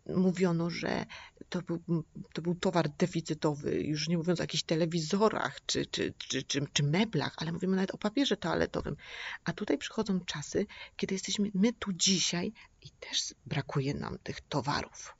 mówiono, 0.07 0.71
że 0.71 1.07
to 1.49 1.63
był, 1.63 2.05
to 2.33 2.43
był 2.43 2.55
towar 2.55 2.89
deficytowy, 2.89 3.81
już 3.81 4.09
nie 4.09 4.17
mówiąc 4.17 4.41
o 4.41 4.43
jakichś 4.43 4.63
telewizorach 4.63 5.61
czy, 5.67 5.87
czy, 5.87 6.15
czy, 6.19 6.43
czy, 6.43 6.67
czy 6.73 6.83
meblach, 6.83 7.35
ale 7.37 7.53
mówimy 7.53 7.77
nawet 7.77 7.91
o 7.91 7.99
papierze 7.99 8.37
toaletowym. 8.37 8.97
A 9.45 9.53
tutaj 9.53 9.79
przychodzą 9.79 10.21
czasy, 10.21 10.67
kiedy 10.97 11.15
jesteśmy 11.15 11.51
my 11.55 11.73
tu 11.73 11.93
dzisiaj 11.93 12.53
i 12.83 12.91
też 12.91 13.35
brakuje 13.47 13.95
nam 13.95 14.19
tych 14.19 14.41
towarów. 14.41 15.17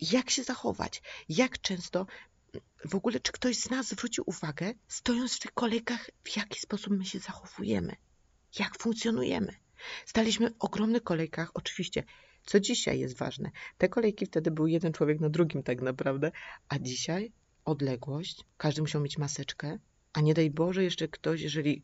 Jak 0.00 0.30
się 0.30 0.44
zachować? 0.44 1.02
Jak 1.28 1.60
często 1.60 2.06
w 2.84 2.94
ogóle, 2.94 3.20
czy 3.20 3.32
ktoś 3.32 3.56
z 3.56 3.70
nas 3.70 3.88
zwrócił 3.88 4.24
uwagę, 4.26 4.72
stojąc 4.88 5.36
w 5.36 5.38
tych 5.38 5.52
kolejkach, 5.52 6.10
w 6.24 6.36
jaki 6.36 6.60
sposób 6.60 6.92
my 6.92 7.04
się 7.04 7.18
zachowujemy, 7.18 7.96
jak 8.58 8.78
funkcjonujemy. 8.78 9.54
Staliśmy 10.06 10.50
w 10.50 10.54
ogromnych 10.58 11.02
kolejkach, 11.02 11.50
oczywiście, 11.54 12.04
co 12.46 12.60
dzisiaj 12.60 13.00
jest 13.00 13.18
ważne. 13.18 13.50
Te 13.78 13.88
kolejki 13.88 14.26
wtedy 14.26 14.50
był 14.50 14.66
jeden 14.66 14.92
człowiek 14.92 15.20
na 15.20 15.28
drugim 15.28 15.62
tak 15.62 15.82
naprawdę, 15.82 16.32
a 16.68 16.78
dzisiaj 16.78 17.32
odległość, 17.64 18.44
każdy 18.56 18.82
musiał 18.82 19.02
mieć 19.02 19.18
maseczkę, 19.18 19.78
a 20.12 20.20
nie 20.20 20.34
daj 20.34 20.50
Boże 20.50 20.84
jeszcze 20.84 21.08
ktoś, 21.08 21.40
jeżeli 21.40 21.82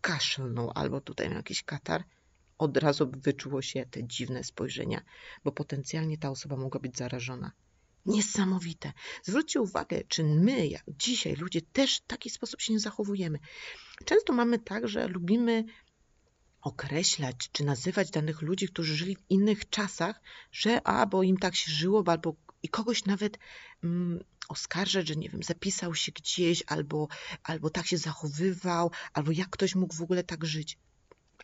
kaszlnął 0.00 0.72
albo 0.74 1.00
tutaj 1.00 1.28
miał 1.28 1.36
jakiś 1.36 1.62
katar, 1.62 2.04
od 2.58 2.76
razu 2.76 3.10
wyczuło 3.16 3.62
się 3.62 3.86
te 3.90 4.04
dziwne 4.04 4.44
spojrzenia, 4.44 5.02
bo 5.44 5.52
potencjalnie 5.52 6.18
ta 6.18 6.30
osoba 6.30 6.56
mogła 6.56 6.80
być 6.80 6.96
zarażona. 6.96 7.52
Niesamowite. 8.06 8.92
Zwróćcie 9.22 9.60
uwagę, 9.60 10.00
czy 10.08 10.24
my, 10.24 10.66
jak 10.66 10.82
dzisiaj, 10.88 11.36
ludzie 11.36 11.62
też 11.62 11.98
w 11.98 12.06
taki 12.06 12.30
sposób 12.30 12.60
się 12.60 12.72
nie 12.72 12.80
zachowujemy. 12.80 13.38
Często 14.04 14.32
mamy 14.32 14.58
tak, 14.58 14.88
że 14.88 15.08
lubimy 15.08 15.64
określać 16.62 17.50
czy 17.52 17.64
nazywać 17.64 18.10
danych 18.10 18.42
ludzi, 18.42 18.68
którzy 18.68 18.96
żyli 18.96 19.16
w 19.16 19.30
innych 19.30 19.68
czasach, 19.68 20.20
że 20.52 20.86
a, 20.86 21.06
bo 21.06 21.22
im 21.22 21.36
tak 21.36 21.56
się 21.56 21.72
żyło, 21.72 22.04
albo 22.06 22.34
i 22.62 22.68
kogoś 22.68 23.04
nawet 23.04 23.38
mm, 23.84 24.24
oskarżać, 24.48 25.08
że 25.08 25.16
nie 25.16 25.28
wiem, 25.28 25.42
zapisał 25.42 25.94
się 25.94 26.12
gdzieś, 26.12 26.62
albo, 26.66 27.08
albo 27.42 27.70
tak 27.70 27.86
się 27.86 27.98
zachowywał, 27.98 28.90
albo 29.12 29.32
jak 29.32 29.50
ktoś 29.50 29.74
mógł 29.74 29.94
w 29.94 30.02
ogóle 30.02 30.24
tak 30.24 30.44
żyć. 30.44 30.78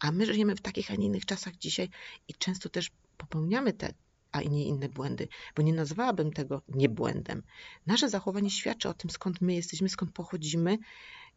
A 0.01 0.13
my 0.13 0.27
żyjemy 0.27 0.57
w 0.57 0.61
takich, 0.61 0.91
a 0.91 0.95
nie 0.95 1.07
innych 1.07 1.27
czasach 1.27 1.57
dzisiaj 1.57 1.89
i 2.29 2.35
często 2.35 2.69
też 2.69 2.91
popełniamy 3.17 3.73
te, 3.73 3.95
a 4.33 4.43
nie 4.43 4.65
inne 4.65 4.89
błędy, 4.89 5.29
bo 5.57 5.63
nie 5.63 5.73
nazwałabym 5.73 6.33
tego 6.33 6.63
niebłędem. 6.69 7.43
Nasze 7.87 8.09
zachowanie 8.09 8.51
świadczy 8.51 8.89
o 8.89 8.95
tym, 8.95 9.11
skąd 9.11 9.41
my 9.41 9.55
jesteśmy, 9.55 9.89
skąd 9.89 10.13
pochodzimy 10.13 10.79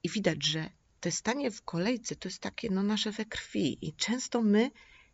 i 0.04 0.10
widać, 0.10 0.46
że 0.46 0.70
te 1.02 1.12
stanie 1.12 1.52
w 1.52 1.62
kolejce 1.62 2.16
to 2.16 2.30
jest 2.30 2.40
takie 2.40 2.70
no, 2.70 2.84
nasze 2.84 3.12
we 3.12 3.26
krwi 3.26 3.88
i 3.88 3.94
często 3.94 4.42
my 4.42 4.72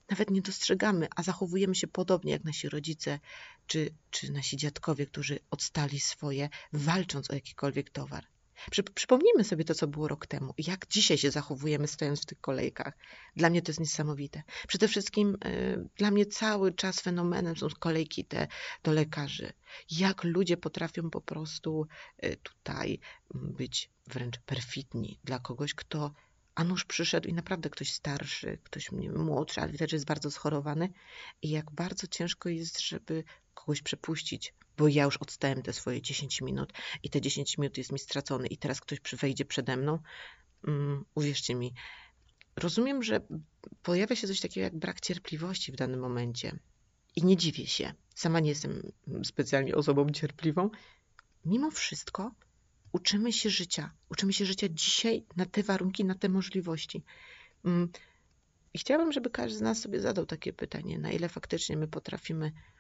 nawet 0.10 0.30
nie 0.30 0.42
dostrzegamy, 0.42 1.08
a 1.16 1.24
zachowujemy 1.24 1.76
się 1.76 1.88
podobnie 1.88 2.32
jak 2.32 2.44
nasi 2.44 2.70
rodzice 2.70 3.20
czy, 3.68 3.94
czy 4.12 4.32
nasi 4.32 4.58
dziadkowie, 4.58 5.06
którzy 5.06 5.40
odstali 5.52 6.00
swoje, 6.00 6.50
walcząc 6.74 7.32
o 7.32 7.34
jakikolwiek 7.34 7.90
towar. 7.90 8.28
Przypomnijmy 8.96 9.44
sobie 9.44 9.64
to, 9.64 9.76
co 9.76 9.88
było 9.88 10.08
rok 10.08 10.28
temu 10.28 10.54
jak 10.58 10.88
dzisiaj 10.88 11.18
się 11.18 11.32
zachowujemy 11.32 11.88
stojąc 11.88 12.22
w 12.22 12.26
tych 12.26 12.42
kolejkach. 12.42 12.98
Dla 13.36 13.50
mnie 13.50 13.62
to 13.62 13.70
jest 13.70 13.80
niesamowite. 13.80 14.44
Przede 14.68 14.88
wszystkim 14.88 15.38
y, 15.46 15.90
dla 15.96 16.12
mnie 16.12 16.26
cały 16.26 16.74
czas 16.74 17.02
fenomenem 17.02 17.56
są 17.56 17.68
kolejki 17.80 18.26
te 18.26 18.48
do 18.84 18.92
lekarzy. 18.92 19.54
Jak 19.92 20.24
ludzie 20.24 20.58
potrafią 20.58 21.10
po 21.10 21.22
prostu 21.22 21.88
y, 22.26 22.38
tutaj 22.44 23.00
być 23.34 23.90
wręcz 24.08 24.40
perfidni 24.40 25.20
dla 25.24 25.40
kogoś, 25.40 25.74
kto 25.74 26.14
a 26.56 26.64
nuż 26.64 26.86
przyszedł 26.86 27.30
i 27.30 27.34
naprawdę 27.34 27.70
ktoś 27.70 27.94
starszy, 27.94 28.58
ktoś 28.64 28.92
młodszy, 29.16 29.62
ale 29.62 29.72
widać, 29.72 29.90
że 29.92 29.96
jest 29.96 30.06
bardzo 30.06 30.32
schorowany 30.32 30.90
i 31.42 31.50
jak 31.50 31.72
bardzo 31.72 32.08
ciężko 32.08 32.50
jest, 32.50 32.80
żeby 32.82 33.24
kogoś 33.68 33.82
przepuścić, 33.82 34.54
bo 34.78 34.88
ja 34.88 35.04
już 35.04 35.18
odstałem 35.18 35.62
te 35.62 35.74
swoje 35.74 36.02
10 36.02 36.42
minut 36.42 36.74
i 37.04 37.10
te 37.10 37.22
10 37.22 37.58
minut 37.58 37.78
jest 37.78 37.92
mi 37.92 38.00
stracone 38.00 38.48
i 38.48 38.58
teraz 38.58 38.82
ktoś 38.82 39.00
wejdzie 39.16 39.46
przede 39.46 39.78
mną. 39.78 40.00
Um, 40.68 41.06
uwierzcie 41.16 41.56
mi, 41.56 41.74
rozumiem, 42.56 43.04
że 43.04 43.22
pojawia 43.84 44.16
się 44.16 44.28
coś 44.28 44.40
takiego 44.40 44.64
jak 44.64 44.76
brak 44.76 45.02
cierpliwości 45.02 45.72
w 45.72 45.76
danym 45.76 46.00
momencie 46.00 46.60
i 47.16 47.26
nie 47.26 47.38
dziwię 47.38 47.68
się. 47.68 47.94
Sama 48.16 48.40
nie 48.40 48.50
jestem 48.50 48.92
specjalnie 49.24 49.76
osobą 49.76 50.10
cierpliwą. 50.10 50.70
Mimo 51.46 51.72
wszystko 51.72 52.32
uczymy 52.92 53.34
się 53.34 53.50
życia. 53.50 53.92
Uczymy 54.10 54.34
się 54.34 54.46
życia 54.46 54.68
dzisiaj 54.72 55.26
na 55.36 55.46
te 55.46 55.64
warunki, 55.64 56.06
na 56.06 56.16
te 56.16 56.30
możliwości. 56.30 57.04
Mm, 57.66 57.90
I 58.74 58.80
chciałabym, 58.80 59.14
żeby 59.14 59.30
każdy 59.30 59.58
z 59.58 59.62
nas 59.62 59.80
sobie 59.80 60.00
zadał 60.00 60.26
takie 60.26 60.54
pytanie, 60.54 61.00
na 61.00 61.12
ile 61.12 61.30
faktycznie 61.30 61.78
my 61.78 61.88
potrafimy 61.88 62.46
mm, 62.46 62.77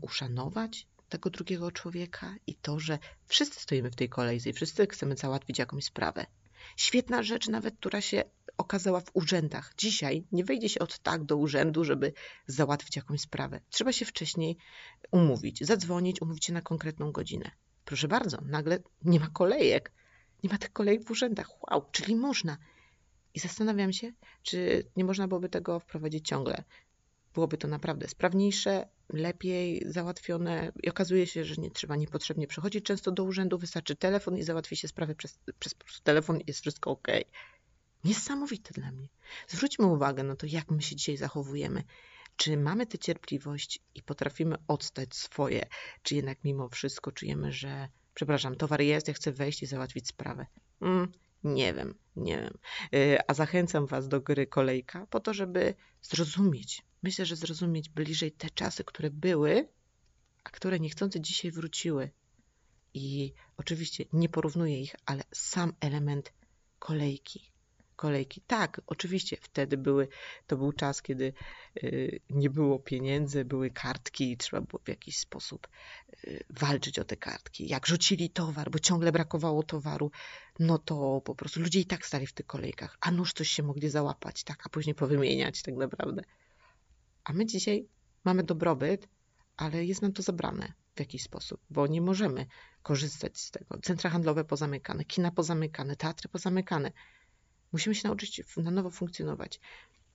uszanować 0.00 0.86
tego 1.08 1.30
drugiego 1.30 1.72
człowieka 1.72 2.34
i 2.46 2.54
to, 2.54 2.80
że 2.80 2.98
wszyscy 3.26 3.60
stoimy 3.60 3.90
w 3.90 3.96
tej 3.96 4.08
kolejce 4.08 4.50
i 4.50 4.52
wszyscy 4.52 4.86
chcemy 4.86 5.16
załatwić 5.16 5.58
jakąś 5.58 5.84
sprawę. 5.84 6.26
Świetna 6.76 7.22
rzecz 7.22 7.48
nawet, 7.48 7.76
która 7.76 8.00
się 8.00 8.24
okazała 8.56 9.00
w 9.00 9.10
urzędach. 9.12 9.72
Dzisiaj 9.78 10.24
nie 10.32 10.44
wejdzie 10.44 10.68
się 10.68 10.80
od 10.80 10.98
tak 10.98 11.24
do 11.24 11.36
urzędu, 11.36 11.84
żeby 11.84 12.12
załatwić 12.46 12.96
jakąś 12.96 13.20
sprawę. 13.20 13.60
Trzeba 13.70 13.92
się 13.92 14.04
wcześniej 14.04 14.56
umówić, 15.10 15.64
zadzwonić, 15.64 16.22
umówić 16.22 16.44
się 16.44 16.52
na 16.52 16.62
konkretną 16.62 17.12
godzinę. 17.12 17.50
Proszę 17.84 18.08
bardzo, 18.08 18.38
nagle 18.44 18.78
nie 19.04 19.20
ma 19.20 19.28
kolejek. 19.28 19.92
Nie 20.42 20.50
ma 20.50 20.58
tych 20.58 20.72
kolejek 20.72 21.04
w 21.04 21.10
urzędach. 21.10 21.48
Wow, 21.62 21.88
czyli 21.92 22.16
można. 22.16 22.56
I 23.34 23.40
zastanawiam 23.40 23.92
się, 23.92 24.12
czy 24.42 24.86
nie 24.96 25.04
można 25.04 25.28
byłoby 25.28 25.48
tego 25.48 25.80
wprowadzić 25.80 26.28
ciągle. 26.28 26.64
Byłoby 27.34 27.58
to 27.58 27.68
naprawdę 27.68 28.08
sprawniejsze, 28.08 28.88
lepiej 29.08 29.82
załatwione 29.86 30.72
i 30.82 30.90
okazuje 30.90 31.26
się, 31.26 31.44
że 31.44 31.54
nie 31.62 31.70
trzeba 31.70 31.96
niepotrzebnie 31.96 32.46
przychodzić 32.46 32.84
często 32.84 33.12
do 33.12 33.24
urzędu, 33.24 33.58
wystarczy 33.58 33.96
telefon 33.96 34.36
i 34.36 34.42
załatwi 34.42 34.76
się 34.76 34.88
sprawę 34.88 35.14
przez, 35.14 35.38
przez 35.58 35.74
telefon 36.02 36.40
i 36.40 36.44
jest 36.46 36.60
wszystko 36.60 36.90
ok. 36.90 37.08
Niesamowite 38.04 38.74
dla 38.74 38.92
mnie. 38.92 39.08
Zwróćmy 39.48 39.86
uwagę 39.86 40.22
na 40.22 40.36
to, 40.36 40.46
jak 40.46 40.70
my 40.70 40.82
się 40.82 40.96
dzisiaj 40.96 41.16
zachowujemy. 41.16 41.84
Czy 42.36 42.56
mamy 42.56 42.86
tę 42.86 42.98
cierpliwość 42.98 43.80
i 43.94 44.02
potrafimy 44.02 44.56
odstać 44.68 45.14
swoje, 45.16 45.66
czy 46.02 46.16
jednak 46.16 46.38
mimo 46.44 46.68
wszystko 46.68 47.12
czujemy, 47.12 47.52
że 47.52 47.88
przepraszam, 48.14 48.56
towar 48.56 48.80
jest, 48.80 49.08
ja 49.08 49.14
chcę 49.14 49.32
wejść 49.32 49.62
i 49.62 49.66
załatwić 49.66 50.08
sprawę. 50.08 50.46
Mm, 50.80 51.12
nie 51.44 51.74
wiem, 51.74 51.94
nie 52.16 52.36
wiem. 52.36 52.58
Y, 52.94 53.18
a 53.26 53.34
zachęcam 53.34 53.86
Was 53.86 54.08
do 54.08 54.20
gry 54.20 54.46
kolejka 54.46 55.06
po 55.06 55.20
to, 55.20 55.34
żeby 55.34 55.74
zrozumieć, 56.02 56.82
myślę, 57.02 57.26
że 57.26 57.36
zrozumieć 57.36 57.88
bliżej 57.88 58.32
te 58.32 58.50
czasy, 58.50 58.84
które 58.84 59.10
były, 59.10 59.68
a 60.44 60.50
które 60.50 60.80
niechcący 60.80 61.20
dzisiaj 61.20 61.50
wróciły. 61.50 62.10
I 62.94 63.32
oczywiście 63.56 64.04
nie 64.12 64.28
porównuję 64.28 64.80
ich, 64.80 64.94
ale 65.06 65.22
sam 65.32 65.72
element 65.80 66.32
kolejki, 66.78 67.50
kolejki. 67.96 68.40
Tak, 68.46 68.80
oczywiście 68.86 69.36
wtedy 69.40 69.76
były, 69.76 70.08
to 70.46 70.56
był 70.56 70.72
czas, 70.72 71.02
kiedy 71.02 71.32
y, 71.82 72.20
nie 72.30 72.50
było 72.50 72.78
pieniędzy, 72.78 73.44
były 73.44 73.70
kartki 73.70 74.32
i 74.32 74.36
trzeba 74.36 74.62
było 74.62 74.82
w 74.84 74.88
jakiś 74.88 75.18
sposób 75.18 75.68
y, 76.24 76.44
walczyć 76.50 76.98
o 76.98 77.04
te 77.04 77.16
kartki. 77.16 77.68
Jak 77.68 77.86
rzucili 77.86 78.30
towar, 78.30 78.70
bo 78.70 78.78
ciągle 78.78 79.12
brakowało 79.12 79.62
towaru, 79.62 80.10
no 80.58 80.78
to 80.78 81.20
po 81.24 81.34
prostu 81.34 81.60
ludzie 81.60 81.80
i 81.80 81.86
tak 81.86 82.06
stali 82.06 82.26
w 82.26 82.32
tych 82.32 82.46
kolejkach, 82.46 82.96
a 83.00 83.10
nóż 83.10 83.32
coś 83.32 83.48
się 83.48 83.62
mogli 83.62 83.88
załapać, 83.88 84.44
tak, 84.44 84.66
a 84.66 84.68
później 84.68 84.94
powymieniać 84.94 85.62
tak 85.62 85.74
naprawdę. 85.74 86.22
A 87.24 87.32
my 87.32 87.46
dzisiaj 87.46 87.88
mamy 88.24 88.42
dobrobyt, 88.42 89.08
ale 89.56 89.84
jest 89.84 90.02
nam 90.02 90.12
to 90.12 90.22
zabrane 90.22 90.72
w 90.94 91.00
jakiś 91.00 91.22
sposób, 91.22 91.60
bo 91.70 91.86
nie 91.86 92.00
możemy 92.00 92.46
korzystać 92.82 93.40
z 93.40 93.50
tego. 93.50 93.78
Centra 93.82 94.10
handlowe 94.10 94.44
pozamykane, 94.44 95.04
kina 95.04 95.30
pozamykane, 95.30 95.96
teatry 95.96 96.28
pozamykane. 96.28 96.92
Musimy 97.72 97.94
się 97.94 98.08
nauczyć 98.08 98.42
na 98.56 98.70
nowo 98.70 98.90
funkcjonować. 98.90 99.60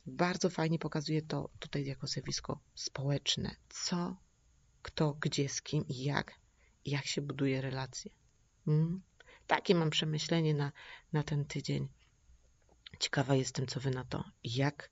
Bardzo 0.06 0.50
fajnie 0.50 0.80
pokazuje 0.80 1.22
to 1.22 1.50
tutaj 1.60 1.86
jako 1.86 2.08
zjawisko 2.08 2.60
społeczne. 2.76 3.56
Co, 3.70 4.16
kto, 4.82 5.18
gdzie, 5.20 5.50
z 5.50 5.62
kim 5.62 5.88
i 5.88 6.04
jak, 6.04 6.34
jak 6.86 7.06
się 7.06 7.22
buduje 7.22 7.62
relacje. 7.62 8.12
Hmm? 8.66 9.02
Takie 9.48 9.76
mam 9.76 9.90
przemyślenie 9.90 10.54
na, 10.54 10.72
na 11.14 11.24
ten 11.24 11.46
tydzień. 11.46 11.88
Ciekawa 13.00 13.36
jestem, 13.36 13.68
co 13.68 13.80
wy 13.80 13.92
na 13.92 14.04
to. 14.04 14.24
Jak 14.44 14.90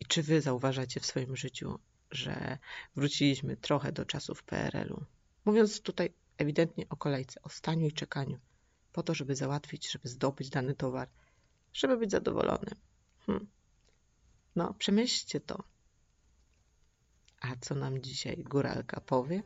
i 0.00 0.04
czy 0.04 0.22
wy 0.22 0.40
zauważacie 0.40 1.00
w 1.00 1.06
swoim 1.06 1.36
życiu, 1.36 1.78
że 2.10 2.58
wróciliśmy 2.96 3.56
trochę 3.56 3.92
do 3.92 4.04
czasów 4.04 4.42
PRL-u? 4.42 5.04
Mówiąc 5.44 5.80
tutaj 5.80 6.12
ewidentnie 6.38 6.88
o 6.88 6.96
kolejce, 6.96 7.42
o 7.42 7.48
staniu 7.48 7.86
i 7.86 7.92
czekaniu, 7.92 8.38
po 8.92 9.02
to, 9.02 9.14
żeby 9.14 9.36
załatwić, 9.36 9.90
żeby 9.90 10.08
zdobyć 10.08 10.50
dany 10.50 10.74
towar– 10.74 11.08
żeby 11.76 11.96
być 11.96 12.10
zadowolonym. 12.10 12.74
Hm. 13.26 13.46
No, 14.56 14.74
przemyślcie 14.74 15.40
to. 15.40 15.64
A 17.40 17.56
co 17.60 17.74
nam 17.74 18.02
dzisiaj 18.02 18.36
góralka 18.36 19.00
powie? 19.00 19.42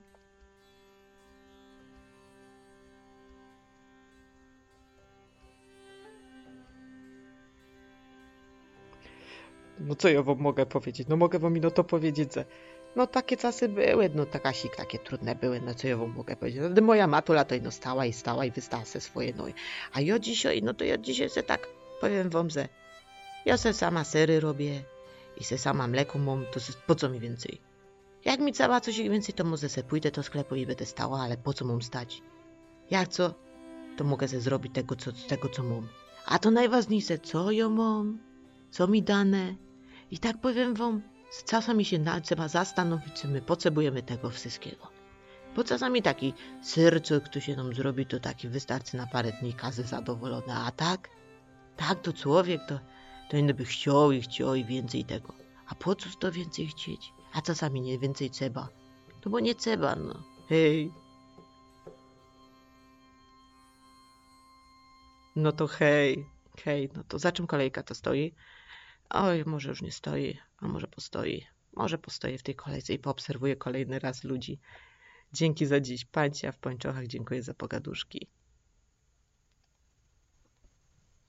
No 9.81 9.95
co 9.95 10.09
ja 10.09 10.23
wam 10.23 10.39
mogę 10.39 10.67
powiedzieć? 10.67 11.09
No 11.09 11.17
mogę 11.17 11.39
wam 11.39 11.57
no 11.57 11.71
to 11.71 11.85
powiedzieć, 11.85 12.35
że 12.35 12.45
no 12.97 13.07
takie 13.07 13.37
czasy 13.37 13.69
były, 13.69 14.11
no 14.15 14.27
takasik 14.27 14.77
takie 14.77 14.99
trudne 14.99 15.35
były, 15.35 15.61
no 15.61 15.75
co 15.75 15.89
ja 15.89 15.97
wam 15.97 16.11
mogę 16.11 16.37
powiedzieć. 16.37 16.63
No, 16.77 16.83
moja 16.83 17.07
matula 17.07 17.45
to 17.45 17.55
no 17.63 17.71
stała 17.71 18.07
i 18.07 18.13
stała 18.13 18.45
i 18.45 18.51
wystała 18.51 18.85
se 18.85 19.01
swoje, 19.01 19.33
no 19.37 19.45
a 19.93 20.01
ja 20.01 20.19
dzisiaj, 20.19 20.63
no 20.63 20.75
to 20.75 20.85
ja 20.85 20.99
dzisiaj 20.99 21.31
se 21.31 21.43
tak 21.43 21.69
Powiem 22.01 22.31
wam, 22.31 22.51
że 22.51 22.69
ja 23.45 23.57
se 23.57 23.73
sama 23.73 24.05
sery 24.05 24.41
robię 24.41 24.83
i 25.37 25.45
se 25.45 25.59
sama 25.59 25.87
mleko 25.87 26.19
mam, 26.19 26.45
to 26.53 26.61
po 26.87 26.95
co 26.95 27.09
mi 27.09 27.21
więcej? 27.21 27.61
Jak 28.25 28.41
mi 28.41 28.53
cała 28.53 28.81
coś 28.81 28.99
więcej, 28.99 29.35
to 29.35 29.45
może 29.45 29.69
se 29.69 29.83
pójdę 29.83 30.11
do 30.11 30.23
sklepu 30.23 30.55
i 30.55 30.67
będę 30.67 30.87
stała, 30.87 31.21
ale 31.21 31.37
po 31.37 31.53
co 31.53 31.65
mam 31.65 31.83
stać? 31.83 32.23
Jak 32.91 33.09
co? 33.09 33.35
To 33.97 34.05
mogę 34.05 34.29
ze 34.29 34.41
zrobić 34.41 34.75
tego, 34.75 34.97
co, 34.97 35.13
tego, 35.29 35.49
co 35.49 35.63
mam. 35.63 35.89
A 36.27 36.39
to 36.39 36.51
najważniejsze, 36.51 37.19
co 37.19 37.51
ja 37.51 37.69
mam, 37.69 38.19
co 38.71 38.87
mi 38.87 39.03
dane. 39.03 39.55
I 40.11 40.19
tak 40.19 40.41
powiem 40.41 40.75
wam, 40.75 41.03
czasami 41.47 41.85
się 41.85 41.99
na, 41.99 42.21
trzeba 42.21 42.49
zastanowić, 42.49 43.13
czy 43.15 43.29
my 43.29 43.43
potrzebujemy 43.43 44.03
tego 44.03 44.31
wszystkiego. 44.31 44.89
Bo 45.57 45.65
czasami 45.65 46.03
taki 46.03 46.35
serce, 46.63 47.21
kto 47.21 47.41
się 47.41 47.57
nam 47.57 47.75
zrobi, 47.75 48.07
to 48.07 48.21
taki 48.21 48.49
wystarczy 48.49 48.97
na 48.97 49.07
parę 49.07 49.33
dni 49.33 49.55
kazy 49.55 49.83
zadowolone. 49.83 50.55
A 50.55 50.71
tak? 50.71 51.11
Tak, 51.77 52.03
to 52.03 52.13
człowiek, 52.13 52.61
to, 52.69 52.79
to 53.31 53.37
inny 53.37 53.55
by 53.55 53.65
chciał 53.65 54.13
i 54.13 54.21
chciał 54.21 54.55
i 54.55 54.65
więcej 54.65 55.05
tego. 55.05 55.35
A 55.69 55.75
po 55.75 55.95
cóż 55.95 56.17
to 56.17 56.33
więcej 56.33 56.67
chcieć? 56.67 57.13
A 57.33 57.43
czasami 57.43 57.81
nie 57.81 57.99
więcej 57.99 58.31
trzeba. 58.31 58.69
To 59.21 59.31
bo 59.31 59.41
nie 59.41 59.55
trzeba, 59.55 59.97
no. 59.97 60.23
Hej. 60.49 60.93
No 65.37 65.53
to 65.53 65.67
hej, 65.67 66.27
hej, 66.65 66.91
no 66.97 67.05
to 67.05 67.19
za 67.19 67.33
czym 67.33 67.47
kolejka 67.47 67.83
to 67.83 67.95
stoi? 67.95 68.35
Oj, 69.11 69.45
może 69.45 69.69
już 69.69 69.83
nie 69.83 69.93
stoi, 69.93 70.39
a 70.57 70.69
może 70.69 70.87
postoi. 70.87 71.47
Może 71.73 71.99
postoję 71.99 72.39
w 72.39 72.43
tej 72.43 72.55
kolejce 72.55 72.93
i 72.93 72.99
poobserwuję 72.99 73.57
kolejny 73.57 73.99
raz 73.99 74.25
ludzi. 74.25 74.61
Dzięki 75.33 75.67
za 75.67 75.81
dziś, 75.81 76.05
pancia 76.05 76.53
w 76.53 76.59
pończochach, 76.59 77.07
dziękuję 77.07 77.43
za 77.43 77.55
pogaduszki. 77.55 78.29